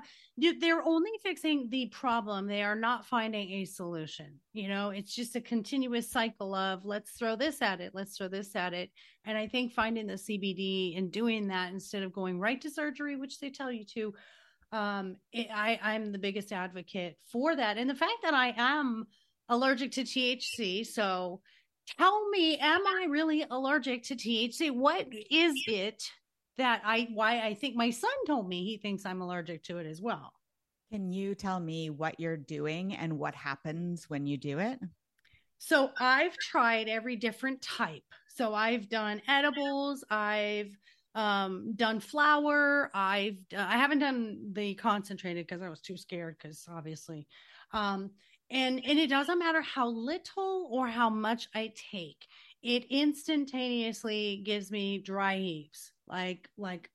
[0.61, 2.47] they're only fixing the problem.
[2.47, 4.91] They are not finding a solution you know?
[4.91, 8.73] It's just a continuous cycle of let's throw this at it let's throw this at
[8.73, 8.91] it.
[9.25, 13.17] And i think finding the cbd and doing that instead of going right to surgery
[13.17, 14.15] which they tell you to
[14.73, 17.79] um it, i i'm the biggest advocate for that.
[17.79, 19.07] And the fact that i am
[19.49, 21.41] allergic to thc so
[21.99, 26.03] tell me am i really allergic to thc what is it
[26.59, 29.87] that i why i think my son told me he thinks i'm allergic to it
[29.87, 30.33] as well
[30.91, 34.79] Can you tell me what you're doing and what happens when you do it?
[35.59, 40.71] so i've tried every different type so i've done edibles i've
[41.17, 42.91] um done flower.
[42.95, 47.27] I've I haven't done the concentrated because I was too scared because obviously
[47.73, 48.11] um
[48.51, 52.27] and and it doesn't matter how little or how much I take.
[52.63, 55.93] It instantaneously gives me dry heaves.
[56.07, 56.91] Like like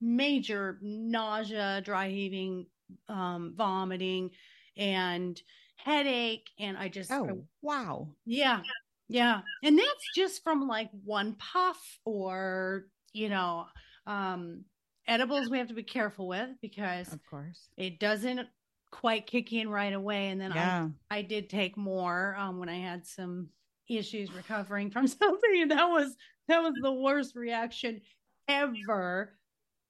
[0.00, 2.66] major nausea, dry heaving,
[3.08, 4.30] um vomiting
[4.76, 5.40] and
[5.76, 8.08] headache and I just Oh, wow.
[8.24, 8.62] yeah.
[9.08, 9.42] Yeah.
[9.62, 13.66] And that's just from like one puff or, you know,
[14.06, 14.64] um
[15.06, 17.70] edibles we have to be careful with because Of course.
[17.76, 18.48] it doesn't
[18.90, 20.90] quite kick in right away and then Yeah.
[21.10, 23.50] I I did take more um when I had some
[23.88, 26.16] issues recovering from something and that was
[26.48, 28.02] that was the worst reaction
[28.48, 29.38] ever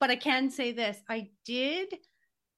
[0.00, 1.94] but I can say this I did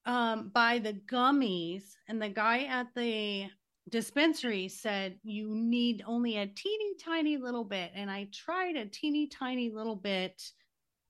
[0.05, 3.49] um buy the gummies and the guy at the
[3.89, 9.27] dispensary said you need only a teeny tiny little bit and I tried a teeny
[9.27, 10.41] tiny little bit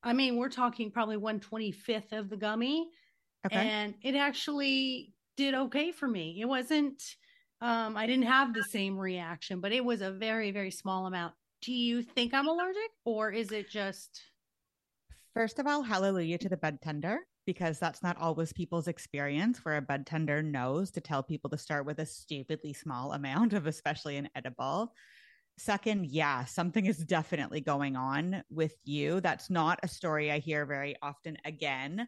[0.03, 2.91] I mean we're talking probably 125th of the gummy
[3.45, 3.71] Okay.
[3.71, 6.37] and it actually did okay for me.
[6.39, 7.01] It wasn't
[7.61, 11.33] um I didn't have the same reaction, but it was a very very small amount.
[11.61, 14.21] Do you think I'm allergic or is it just
[15.33, 19.77] First of all, hallelujah to the bud tender because that's not always people's experience where
[19.77, 23.65] a bud tender knows to tell people to start with a stupidly small amount of
[23.65, 24.93] especially an edible.
[25.57, 29.21] Second, yeah, something is definitely going on with you.
[29.21, 32.07] That's not a story I hear very often again.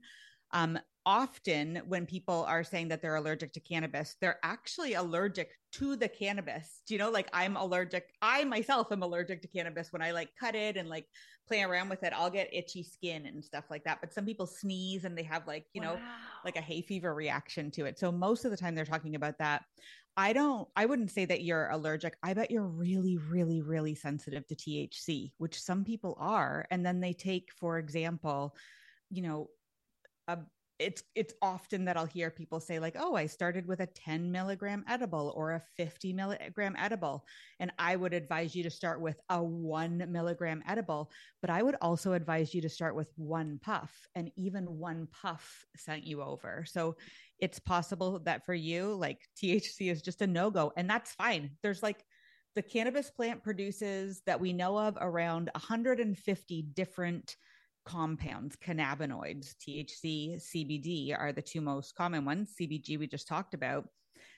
[0.54, 5.96] Um, often when people are saying that they're allergic to cannabis, they're actually allergic to
[5.96, 6.82] the cannabis.
[6.88, 10.30] Do you know, like I'm allergic, I myself am allergic to cannabis when I like
[10.40, 11.08] cut it and like
[11.48, 12.14] play around with it.
[12.16, 14.00] I'll get itchy skin and stuff like that.
[14.00, 16.00] But some people sneeze and they have like, you know,
[16.46, 18.00] like a hay fever reaction to it.
[18.00, 19.64] So most of the time they're talking about that.
[20.16, 22.16] I don't, I wouldn't say that you're allergic.
[22.22, 26.68] I bet you're really, really, really sensitive to THC, which some people are.
[26.70, 28.56] And then they take, for example,
[29.10, 29.50] you know,
[30.28, 30.40] a
[30.80, 34.32] it's it's often that I'll hear people say like, "Oh, I started with a 10
[34.32, 37.26] milligram edible or a 50 milligram edible,"
[37.60, 41.76] and I would advise you to start with a one milligram edible, but I would
[41.82, 46.66] also advise you to start with one puff, and even one puff sent you over.
[46.68, 46.96] So
[47.40, 51.52] it's possible that for you, like THC is just a no go, and that's fine.
[51.62, 52.04] There's like
[52.56, 57.36] the cannabis plant produces that we know of around 150 different
[57.86, 62.56] compounds, cannabinoids, THC, CBD are the two most common ones.
[62.60, 63.88] CBG, we just talked about.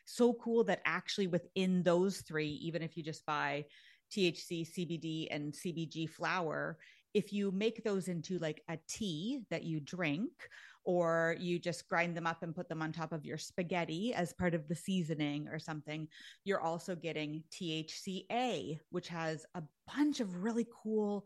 [0.05, 3.65] So cool that actually within those three, even if you just buy
[4.11, 6.77] THC, CBD, and CBG flower,
[7.13, 10.31] if you make those into like a tea that you drink,
[10.85, 14.33] or you just grind them up and put them on top of your spaghetti as
[14.33, 16.07] part of the seasoning or something,
[16.43, 21.25] you're also getting THCA, which has a bunch of really cool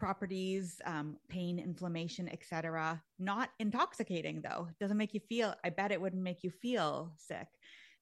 [0.00, 4.66] properties um, pain inflammation etc not intoxicating though.
[4.80, 7.46] Doesn't make you feel i bet it wouldn't make you feel sick.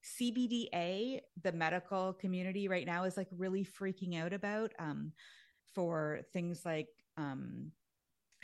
[0.03, 5.11] Cbda the medical community right now is like really freaking out about um,
[5.75, 7.71] for things like um,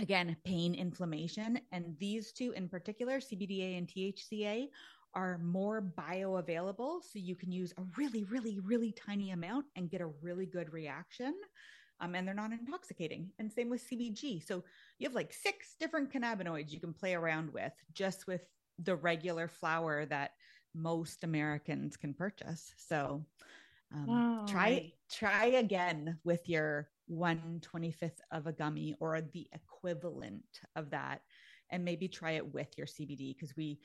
[0.01, 1.59] again pain inflammation.
[1.71, 4.67] And these two in particular cbda and thca
[5.13, 6.99] are more bioavailable.
[7.09, 10.73] So you can use a really really really tiny amount and get a really good
[10.73, 11.33] reaction
[11.99, 13.31] um, and they're not intoxicating.
[13.39, 14.45] And same with CBG.
[14.45, 14.63] So
[14.99, 18.41] you have like six different cannabinoids you can play around with just with
[18.79, 20.31] the regular flower that
[20.73, 22.73] most Americans can purchase.
[22.77, 23.25] So
[23.93, 30.43] um, Oh, try try again with your 125th of a gummy or the equivalent
[30.75, 31.21] of that
[31.71, 33.79] and maybe try it with your CBD because we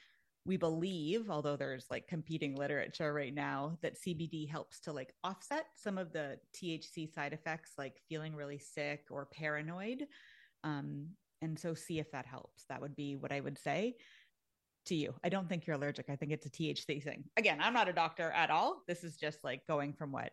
[0.46, 5.66] we believe although there's like competing literature right now that CBD helps to like offset
[5.76, 10.07] some of the THC side effects like feeling really sick or paranoid
[10.64, 11.09] um
[11.42, 13.96] and so see if that helps that would be what I would say
[14.87, 15.14] to you.
[15.24, 16.07] I don't think you're allergic.
[16.09, 17.24] I think it's a THC thing.
[17.37, 18.83] Again, I'm not a doctor at all.
[18.87, 20.33] This is just like going from what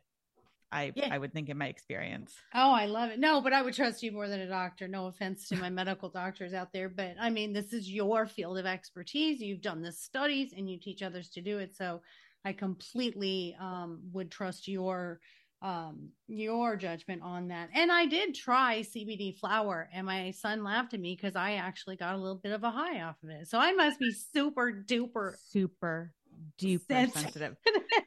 [0.71, 1.10] I Yeah.
[1.12, 2.36] I would think in my experience.
[2.53, 3.19] Oh, I love it.
[3.19, 4.88] No, but I would trust you more than a doctor.
[4.88, 8.58] No offense to my medical doctors out there, but I mean, this is your field
[8.58, 9.39] of expertise.
[9.41, 11.75] You've done the studies and you teach others to do it.
[11.75, 12.01] So
[12.43, 15.19] I completely um, would trust your
[15.63, 20.93] um your judgment on that and i did try cbd flower and my son laughed
[20.93, 23.47] at me because i actually got a little bit of a high off of it
[23.47, 26.13] so i must be super duper Super
[26.60, 27.13] Sensitive.
[27.13, 27.56] sensitive.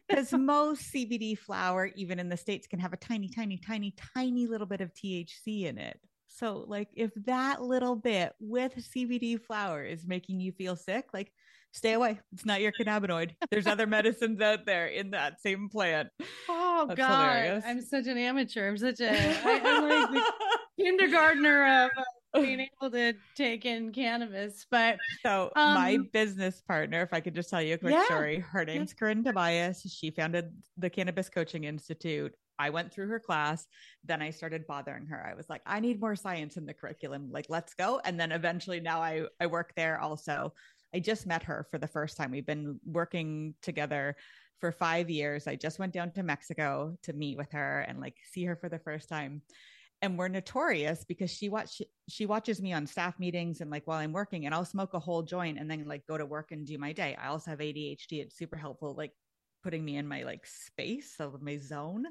[0.08, 4.46] Because most CBD flower, even in the States, can have a tiny, tiny, tiny, tiny
[4.46, 5.98] little bit of THC in it.
[6.28, 11.32] So, like, if that little bit with CBD flower is making you feel sick, like,
[11.72, 12.18] stay away.
[12.32, 13.32] It's not your cannabinoid.
[13.50, 16.08] There's other medicines out there in that same plant.
[16.48, 17.64] Oh That's God, hilarious.
[17.66, 18.68] I'm such an amateur.
[18.68, 20.24] I'm such a I, I'm like
[20.80, 22.02] kindergartner of uh,
[22.34, 24.66] being able to take in cannabis.
[24.70, 28.04] But so um, my business partner, if I could just tell you a quick Yeah.
[28.04, 29.82] story, her name's Corinne Tobias.
[29.82, 32.32] She founded the Cannabis Coaching Institute.
[32.58, 33.66] I went through her class.
[34.04, 35.26] Then I started bothering her.
[35.26, 37.30] I was like, I need more science in the curriculum.
[37.32, 38.00] Like, let's go.
[38.04, 40.52] And then eventually now I, I work there also.
[40.94, 42.30] I just met her for the first time.
[42.32, 44.16] We've been working together
[44.60, 45.46] for five years.
[45.46, 48.68] I just went down to Mexico to meet with her and like see her for
[48.68, 49.40] the first time.
[50.02, 53.98] And we're notorious because she watch she watches me on staff meetings and like while
[53.98, 56.66] I'm working and I'll smoke a whole joint and then like go to work and
[56.66, 57.16] do my day.
[57.22, 58.22] I also have ADHD.
[58.22, 59.12] It's super helpful, like
[59.62, 62.06] putting me in my like space of my zone.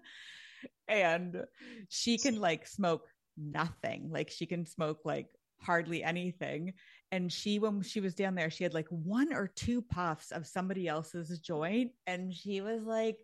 [0.88, 1.44] And
[1.88, 4.10] she can like smoke nothing.
[4.12, 5.28] Like she can smoke like
[5.62, 6.74] hardly anything.
[7.12, 10.46] And she, when she was down there, she had like one or two puffs of
[10.46, 11.92] somebody else's joint.
[12.08, 13.18] And she was like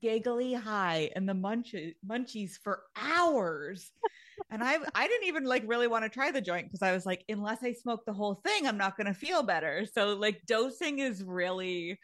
[0.00, 3.90] giggly high and the munchies, munchies for hours.
[4.50, 7.06] And I, I didn't even like really want to try the joint because I was
[7.06, 9.86] like, unless I smoke the whole thing, I'm not going to feel better.
[9.92, 11.98] So like dosing is really,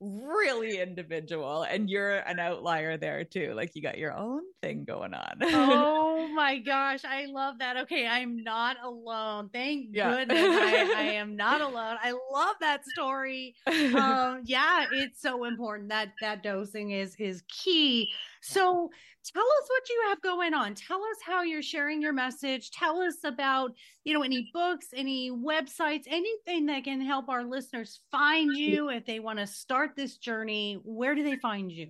[0.00, 1.62] really individual.
[1.62, 3.52] And you're an outlier there too.
[3.54, 5.38] Like you got your own thing going on.
[5.42, 7.76] oh my gosh, I love that.
[7.78, 9.50] Okay, I'm not alone.
[9.52, 10.10] Thank Yeah.
[10.14, 11.96] goodness I, I am not alone.
[12.02, 13.54] I love that story.
[13.98, 18.10] Um, yeah, it's so important that that dosing is is key.
[18.40, 18.90] So
[19.32, 20.74] tell us what you have going on.
[20.74, 22.70] Tell us how you're sharing your message.
[22.70, 23.72] Tell us about,
[24.04, 29.04] you know, any books, any websites, anything that can help our listeners find you if
[29.06, 30.78] they want to start this journey.
[30.84, 31.88] Where do they find you?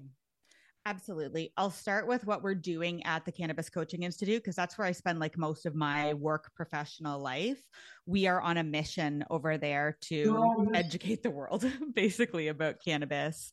[0.86, 1.53] Absolutely.
[1.59, 4.93] I'll start with what we're doing at the Cannabis Coaching Institute because that's where I
[4.93, 7.61] spend like most of my work professional life.
[8.07, 13.53] We are on a mission over there to educate the world basically about cannabis.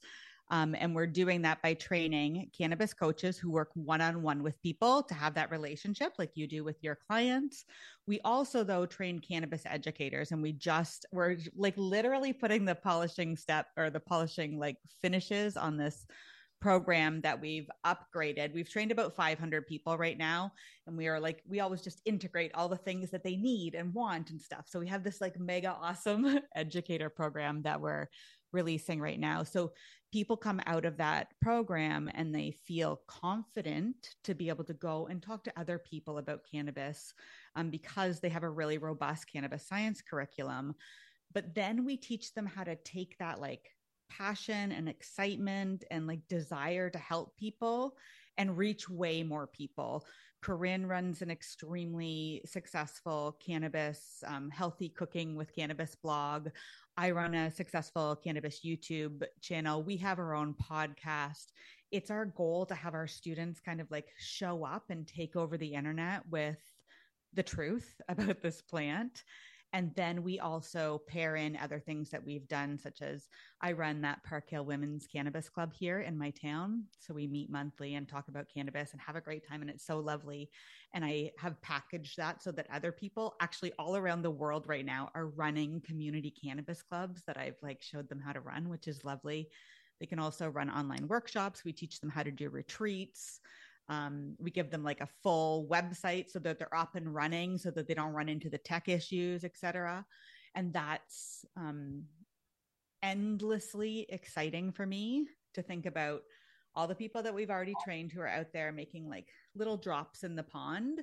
[0.52, 4.62] Um, and we're doing that by training cannabis coaches who work one on one with
[4.62, 7.66] people to have that relationship like you do with your clients.
[8.08, 13.36] We also, though, train cannabis educators, and we just, we're like literally putting the polishing
[13.36, 16.06] step or the polishing like finishes on this
[16.62, 18.54] program that we've upgraded.
[18.54, 20.52] We've trained about 500 people right now.
[20.88, 23.94] And we are like, we always just integrate all the things that they need and
[23.94, 24.66] want and stuff.
[24.68, 28.08] So we have this like mega awesome educator program that we're
[28.52, 29.44] releasing right now.
[29.44, 29.74] So
[30.16, 35.08] people come out of that program and they feel confident to be able to go
[35.08, 37.14] and talk to other people about cannabis
[37.58, 40.74] um, because they have a really robust cannabis science curriculum.
[41.34, 43.72] But then we teach them how to take that like
[44.10, 47.98] passion and excitement and like desire to help people
[48.38, 50.06] and reach way more people.
[50.42, 56.50] Corinne runs an extremely successful cannabis, um, healthy cooking with cannabis blog.
[56.98, 59.84] I run a successful cannabis YouTube channel.
[59.84, 61.48] We have our own podcast.
[61.92, 65.58] It's our goal to have our students kind of like show up and take over
[65.58, 66.60] the internet with
[67.34, 69.24] the truth about this plant.
[69.76, 73.28] And then we also pair in other things that we've done, such as
[73.60, 76.86] I run that Park Hill Women's Cannabis Club here in my town.
[76.98, 79.60] So we meet monthly and talk about cannabis and have a great time.
[79.60, 80.50] And it's so lovely.
[80.94, 84.86] And I have packaged that so that other people actually all around the world right
[84.86, 88.88] now are running community cannabis clubs that I've like showed them how to run, which
[88.88, 89.50] is lovely.
[90.00, 91.66] They can also run online workshops.
[91.66, 93.42] We teach them how to do retreats.
[93.88, 97.70] Um, we give them like a full website so that they're up and running so
[97.72, 100.06] that they don't run into the tech issues, et cetera.
[100.56, 102.04] And that's um,
[103.04, 106.22] endlessly exciting for me to think about
[106.78, 110.24] all the people that we've already trained who are out there making like little drops
[110.24, 111.02] in the pond.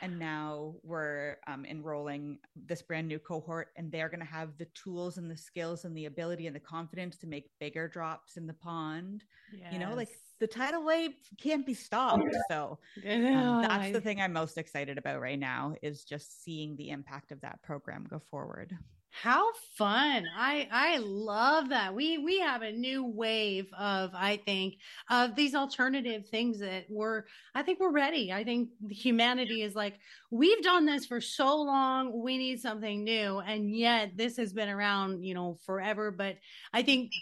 [0.00, 4.66] And now we're um, enrolling this brand new cohort, and they're going to have the
[4.74, 8.46] tools and the skills and the ability and the confidence to make bigger drops in
[8.46, 9.22] the pond.
[9.70, 10.08] You know, like
[10.42, 12.24] the tidal wave can't be stopped.
[12.50, 12.76] So
[13.08, 17.30] um, that's the thing I'm most excited about right now is just seeing the impact
[17.30, 18.76] of that program go forward.
[19.10, 20.24] How fun.
[20.36, 21.94] I I love that.
[21.94, 24.78] We we have a new wave of I think
[25.08, 27.24] of these alternative things that we're
[27.54, 28.32] I think we're ready.
[28.32, 29.94] I think humanity is like
[30.32, 34.70] we've done this for so long, we need something new and yet this has been
[34.70, 36.38] around, you know, forever, but
[36.72, 37.12] I think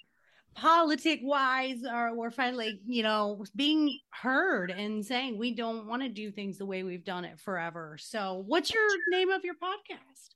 [0.54, 6.08] politic wise are we're finally you know being heard and saying we don't want to
[6.08, 10.34] do things the way we've done it forever so what's your name of your podcast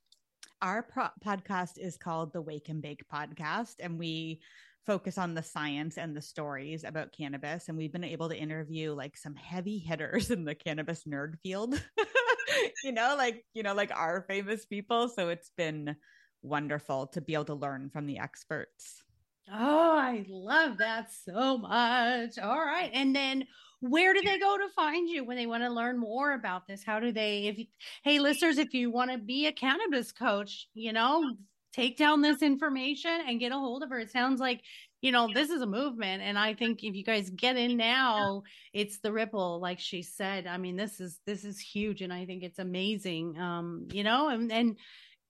[0.63, 4.41] Our pro- podcast is called the Wake and Bake Podcast, and we
[4.87, 7.69] focus on the science and the stories about cannabis.
[7.69, 11.75] And we've been able to interview like some heavy hitters in the cannabis nerd field,
[12.85, 15.09] you know, like, you know, like our famous people.
[15.09, 15.97] So it's been
[16.43, 19.04] wonderful to be able to learn from the experts.
[19.53, 22.39] Oh, I love that so much.
[22.39, 22.91] All right.
[22.93, 23.47] And then
[23.81, 26.83] where do they go to find you when they want to learn more about this?
[26.83, 27.67] How do they, if,
[28.03, 31.37] hey, listeners, if you want to be a cannabis coach, you know,
[31.73, 33.99] take down this information and get a hold of her.
[33.99, 34.63] It sounds like,
[35.03, 36.23] you know, this is a movement.
[36.23, 40.47] And I think if you guys get in now, it's the ripple, like she said.
[40.47, 42.01] I mean, this is, this is huge.
[42.01, 43.39] And I think it's amazing.
[43.39, 44.77] Um, you know, and, and,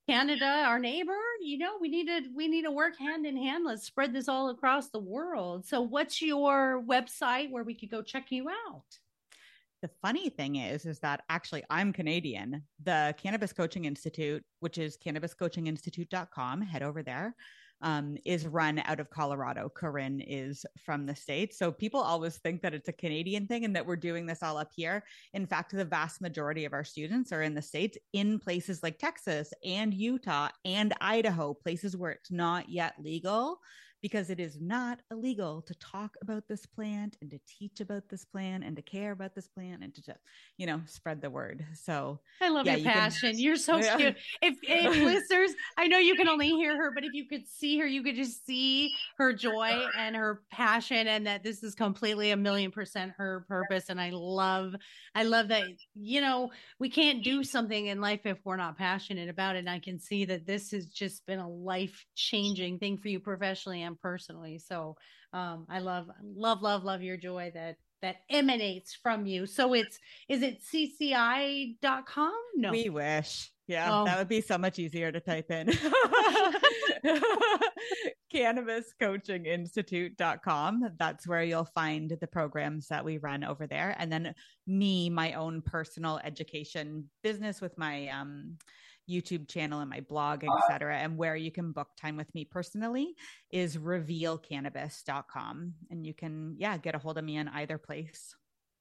[0.07, 3.65] Canada, our neighbor, you know, we need to we need to work hand in hand.
[3.65, 5.65] Let's spread this all across the world.
[5.65, 8.85] So what's your website where we could go check you out?
[9.81, 12.63] The funny thing is, is that actually I'm Canadian.
[12.83, 17.35] The Cannabis Coaching Institute, which is cannabiscoachinginstitute.com, head over there
[17.81, 19.69] um, is run out of Colorado.
[19.69, 21.57] Corinne is from the States.
[21.57, 24.57] So people always think that it's a Canadian thing and that we're doing this all
[24.57, 25.03] up here.
[25.33, 28.97] In fact, the vast majority of our students are in the States in places like
[28.97, 33.59] Texas and Utah and Idaho, places where it's not yet legal
[34.05, 38.23] because it is not illegal to talk about this plant and to teach about this
[38.23, 40.15] plant and to care about this plant and to,
[40.57, 41.65] you know, spread the word.
[41.73, 43.31] So I love yeah, your you passion.
[43.31, 43.97] Can, You're so Yeah.
[43.97, 44.15] cute.
[44.43, 47.79] If, if listeners, I know you can only hear her, but if you could see
[47.79, 52.29] her, you could just see her joy and her passion and that this is completely
[52.29, 53.85] a million percent her purpose.
[53.89, 54.75] And I love,
[55.15, 55.63] I love that,
[55.95, 59.59] you know, we can't do something in life if we're not passionate about it.
[59.59, 63.19] And I can see that this has just been a life changing thing for you
[63.19, 64.59] professionally and personally.
[64.59, 64.95] So
[65.33, 69.45] um, I love, love, love, love your joy that that emanates from you.
[69.47, 69.97] So it's
[70.29, 72.33] is it cci.com?
[72.55, 72.71] No.
[72.71, 73.51] We wish.
[73.67, 74.05] Yeah, Oh.
[74.05, 75.69] that would be so much easier to type in.
[78.33, 80.89] Cannabiscoachinginstitute.com.
[80.99, 83.95] That's where you'll find the programs that we run over there.
[83.97, 84.35] And then
[84.67, 88.57] me, my own personal education business with my um,
[89.09, 90.93] YouTube channel and my blog, etc.
[90.95, 91.03] Uh-huh.
[91.03, 93.15] And where you can book time with me personally
[93.51, 95.73] is revealcannabis.com.
[95.91, 98.35] And you can, yeah, get a hold of me in either place.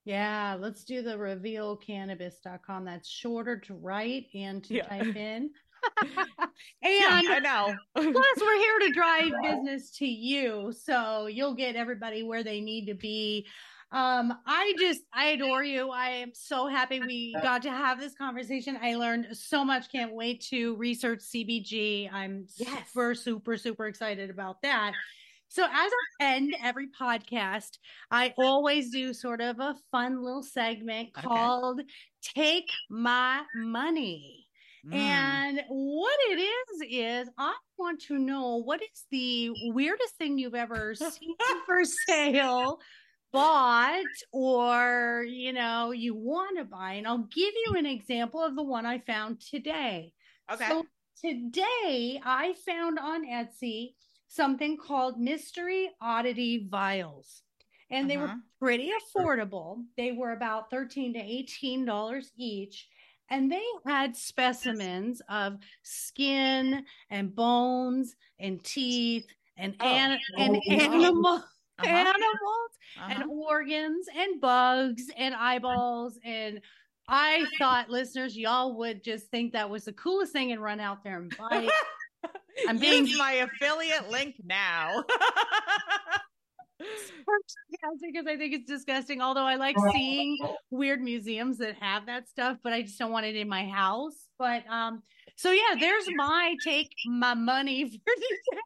[0.04, 2.84] Yeah, let's do the revealcannabis.com.
[2.84, 4.86] That's shorter to write and to Yeah.
[4.88, 5.50] type in.
[6.82, 7.74] Yeah, and I know.
[7.94, 10.72] plus, we're here to drive business to you.
[10.72, 13.46] So you'll get everybody where they need to be.
[13.94, 15.90] Um, I just, I adore you.
[15.90, 18.76] I am so happy we got to have this conversation.
[18.82, 19.90] I learned so much.
[19.90, 22.12] Can't wait to research CBG.
[22.12, 22.88] I'm Yes.
[22.88, 24.94] super, super, super excited about that.
[25.46, 25.70] So, as
[26.20, 27.78] I end every podcast,
[28.10, 31.28] I always do sort of a fun little segment Okay.
[31.28, 31.80] called
[32.20, 34.48] Take My Money.
[34.84, 34.94] Mm.
[34.94, 40.56] And what it is, is I want to know what is the weirdest thing you've
[40.56, 41.36] ever seen
[41.66, 42.80] for sale,
[43.34, 46.94] bought, or, you know, you want to buy.
[46.94, 50.12] And I'll give you an example of the one I found today.
[50.52, 50.68] okay.
[50.68, 50.84] So
[51.20, 53.94] today I found on Etsy
[54.28, 57.42] something called Mystery Oddity Vials.
[57.90, 58.36] And they were Uh-huh.
[58.58, 59.84] pretty affordable.
[59.96, 62.88] They were about 13 to 18 dollars each.
[63.30, 69.26] And they had specimens of skin and bones and teeth
[69.56, 69.84] and Oh.
[69.86, 70.60] an- and Oh.
[70.70, 71.44] animal
[71.78, 71.88] Uh-huh.
[71.88, 73.06] animals Uh-huh.
[73.10, 76.60] and organs and bugs and eyeballs and
[77.08, 81.02] I thought listeners y'all would just think that was the coolest thing and run out
[81.04, 81.68] there and buy
[82.24, 82.30] it.
[82.68, 85.04] I'm being- my affiliate link now.
[86.78, 89.20] because I think it's disgusting.
[89.20, 90.38] Although I like seeing
[90.70, 94.16] weird museums that have that stuff, but I just don't want it in my house.
[94.38, 95.02] But um,
[95.36, 98.60] so yeah, there's my take my money for today.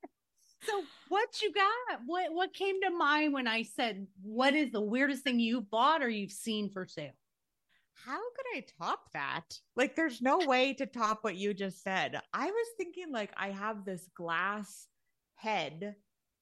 [0.62, 2.00] So what you got?
[2.06, 6.02] What what came to mind when I said what is the weirdest thing you've bought
[6.02, 7.12] or you've seen for sale?
[8.04, 9.58] How could I top that?
[9.76, 12.20] Like, there's no way to top what you just said.
[12.32, 14.86] I was thinking, like, I have this glass
[15.34, 15.96] head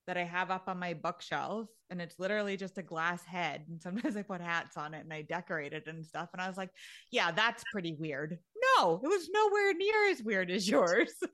[0.07, 3.65] that I have up on my bookshelf, and it's literally just a glass head.
[3.69, 6.31] And sometimes I put hats on it and I decorate it and stuff.
[6.33, 6.71] And I was like,
[7.11, 8.39] yeah, that's pretty weird.
[8.79, 11.13] No, it was nowhere near as weird as yours.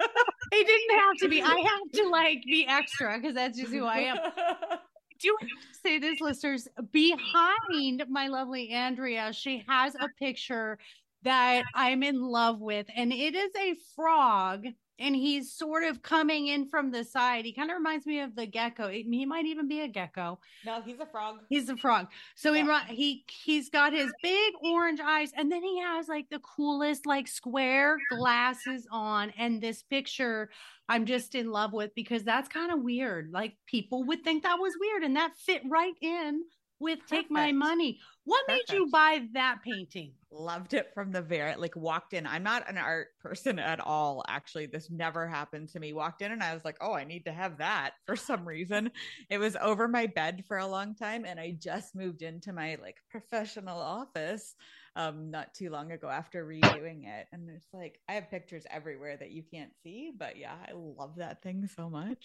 [0.55, 1.41] It didn't have to be.
[1.41, 4.18] I have to like be extra because that's just who I am.
[5.23, 6.68] do have to say this, listeners.
[6.93, 10.79] Behind my lovely Andrea, she has a picture
[11.23, 14.64] that I'm in love with, and it is a frog,
[14.99, 17.45] and he's sort of coming in from the side.
[17.45, 18.88] He kind of reminds me of the gecko.
[18.88, 20.38] He might even be a gecko.
[20.64, 21.38] no, he's a frog.
[21.49, 22.07] He's a frog.
[22.34, 22.66] So Yeah.
[22.88, 27.07] ri- he he's got his big orange eyes, and then he has like the coolest
[27.07, 29.30] like square glasses on.
[29.38, 30.51] And this picture,
[30.88, 33.30] I'm just in love with because that's kind of weird.
[33.32, 36.43] Like people would think that was weird, and that fit right in
[36.78, 37.99] with Take My Money.
[38.24, 40.12] What made you buy that painting?
[40.35, 42.26] Loved it from the very like walked in.
[42.26, 44.24] I'm not an art person at all.
[44.26, 45.93] Actually, this never happened to me.
[45.93, 48.91] Walked in and I was like, oh, I need to have that for some reason.
[49.28, 52.78] It was over my bed for a long time, and I just moved into my
[52.80, 54.55] like professional office
[54.95, 57.26] um not too long ago after redoing it.
[57.33, 61.16] And there's like I have pictures everywhere that you can't see, but yeah, I love
[61.16, 62.18] that thing so much.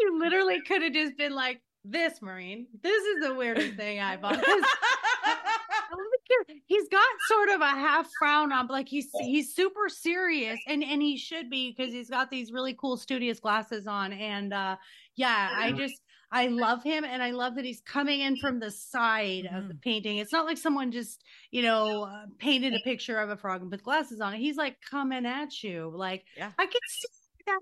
[0.00, 4.16] You literally could have just been like, this, Maureen This is the weirdest thing I
[4.16, 4.44] bought.
[6.66, 11.02] he's got sort of a half frown on like he's he's super serious and and
[11.02, 14.76] he should be because he's got these really cool studious glasses on and uh
[15.16, 15.94] yeah i just
[16.30, 19.74] i love him and i love that he's coming in from the side of the
[19.74, 20.18] painting.
[20.18, 23.70] It's not like someone just you know uh, painted a picture of a frog and
[23.70, 24.38] put glasses on it.
[24.38, 26.50] He's like coming at you like Yeah.
[26.58, 27.08] i could see
[27.46, 27.60] that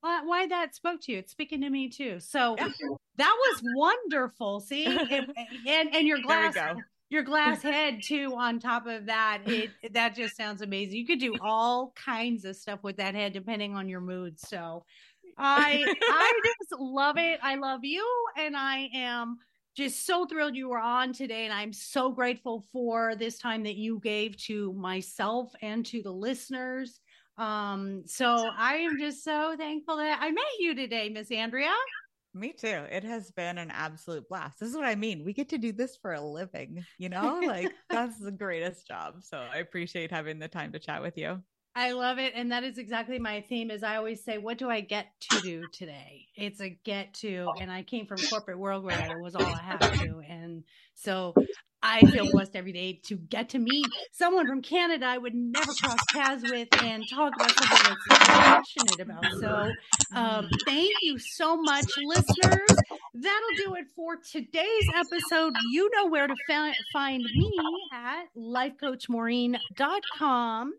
[0.00, 1.18] why, that spoke to you.
[1.18, 2.20] It's speaking to me too.
[2.20, 2.68] So Yeah.
[3.16, 4.86] that was wonderful see?
[4.86, 5.26] And,
[5.66, 6.82] and and your There we glass go.
[7.10, 10.96] Your glass head too on top of that it that just sounds amazing.
[10.96, 14.84] You could do all kinds of stuff with that head depending on your mood so
[15.36, 17.40] i i just love it.
[17.42, 18.06] I love you
[18.36, 19.38] and i am
[19.76, 23.76] just so thrilled you were on today and i'm so grateful for this time that
[23.76, 27.00] you gave to myself and to the listeners.
[27.36, 31.72] Um so i am just so thankful that i met you today miss andrea
[32.38, 32.84] Me too.
[32.90, 34.60] It has been an absolute blast.
[34.60, 35.24] This is what I mean.
[35.24, 37.40] We get to do this for a living, you know?
[37.44, 39.16] Like that's the greatest job.
[39.22, 41.42] So I appreciate having the time to chat with you.
[41.74, 42.32] I love it.
[42.34, 45.40] And that is exactly my theme is I always say, what do I get to
[45.40, 46.26] do today?
[46.34, 47.46] It's a get to.
[47.48, 47.54] Oh.
[47.60, 50.22] And I came from corporate world where it was all I have to.
[50.28, 50.37] And
[50.94, 51.34] so
[51.82, 55.70] I feel blessed every day to get to meet someone from Canada I would never
[55.80, 59.24] cross paths with and talk about something that's passionate about.
[59.40, 59.70] So
[60.14, 62.68] um, thank you so much, listeners.
[63.14, 65.54] That'll do it for today's episode.
[65.70, 67.52] You know where to fi- find me
[67.92, 70.72] at lifecoachmaureen.com.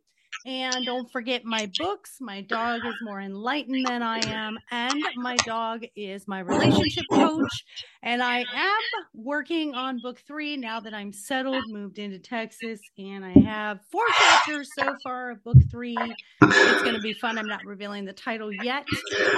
[0.45, 2.17] And don't forget my books.
[2.21, 4.57] My dog is more enlightened than I am.
[4.71, 7.65] And my dog is my relationship coach.
[8.01, 8.80] And I am
[9.13, 12.80] working on book three now that I'm settled, moved into Texas.
[12.97, 15.97] And I have four chapters so far of book three.
[16.41, 17.38] It's going to be fun.
[17.38, 18.86] I'm not revealing the title yet.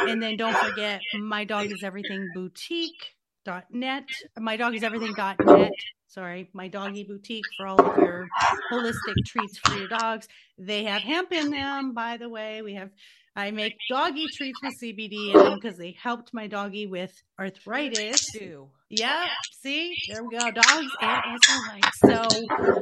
[0.08, 4.06] And then don't forget my dog is everything boutique.net.
[4.38, 5.72] My dog is everything.net.
[6.12, 8.28] Sorry, my doggy boutique for all of your
[8.70, 10.28] holistic treats for your dogs.
[10.58, 12.62] They have hemp in them, by the way.
[12.62, 12.90] We have
[13.36, 18.26] I make doggy treats with CBD in them because they helped my doggy with arthritis.
[18.32, 18.68] Too.
[18.90, 19.26] Yeah,
[19.62, 21.22] see, there we go, dogs and.
[22.04, 22.28] So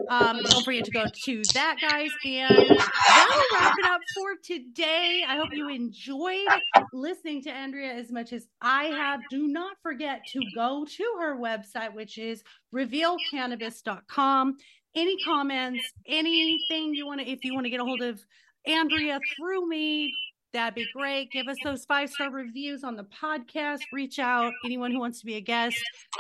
[0.10, 2.10] um, don't forget to go to that, guys.
[2.26, 5.24] And that'll wrap it up for today.
[5.28, 6.47] I hope you enjoyed
[6.93, 9.20] listening to Andrea as much as I have.
[9.30, 12.43] Do not forget to go to her website, which is
[12.74, 14.58] revealcannabis.com.
[14.95, 18.20] Any comments, anything you want to, if you want to get a hold of
[18.66, 20.12] Andrea through me,
[20.52, 21.32] That'd be great.
[21.32, 23.80] Give us those five star reviews on the podcast.
[23.93, 24.52] Reach out.
[24.66, 25.78] Anyone who wants to be a guest,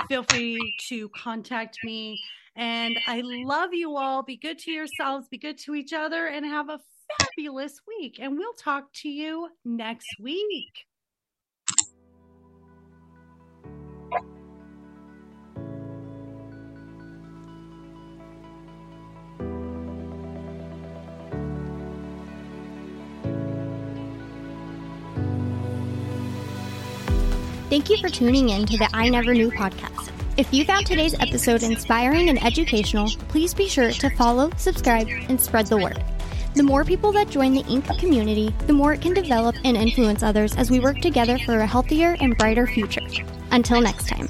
[0.07, 0.59] feel free
[0.89, 2.19] to contact me.
[2.55, 4.21] And I love you all.
[4.21, 6.79] Be good to yourselves, be good to each other, and have a
[7.19, 8.19] fabulous week.
[8.19, 10.88] And we'll talk to you next week.
[27.69, 30.11] Thank you for tuning in to the I Never Knew podcast.
[30.37, 35.39] If you found today's episode inspiring and educational, please be sure to follow, subscribe, and
[35.39, 36.03] spread the word.
[36.55, 37.99] The more people that join the Inc.
[37.99, 41.67] community, the more it can develop and influence others as we work together for a
[41.67, 43.05] healthier and brighter future.
[43.51, 44.27] Until next time.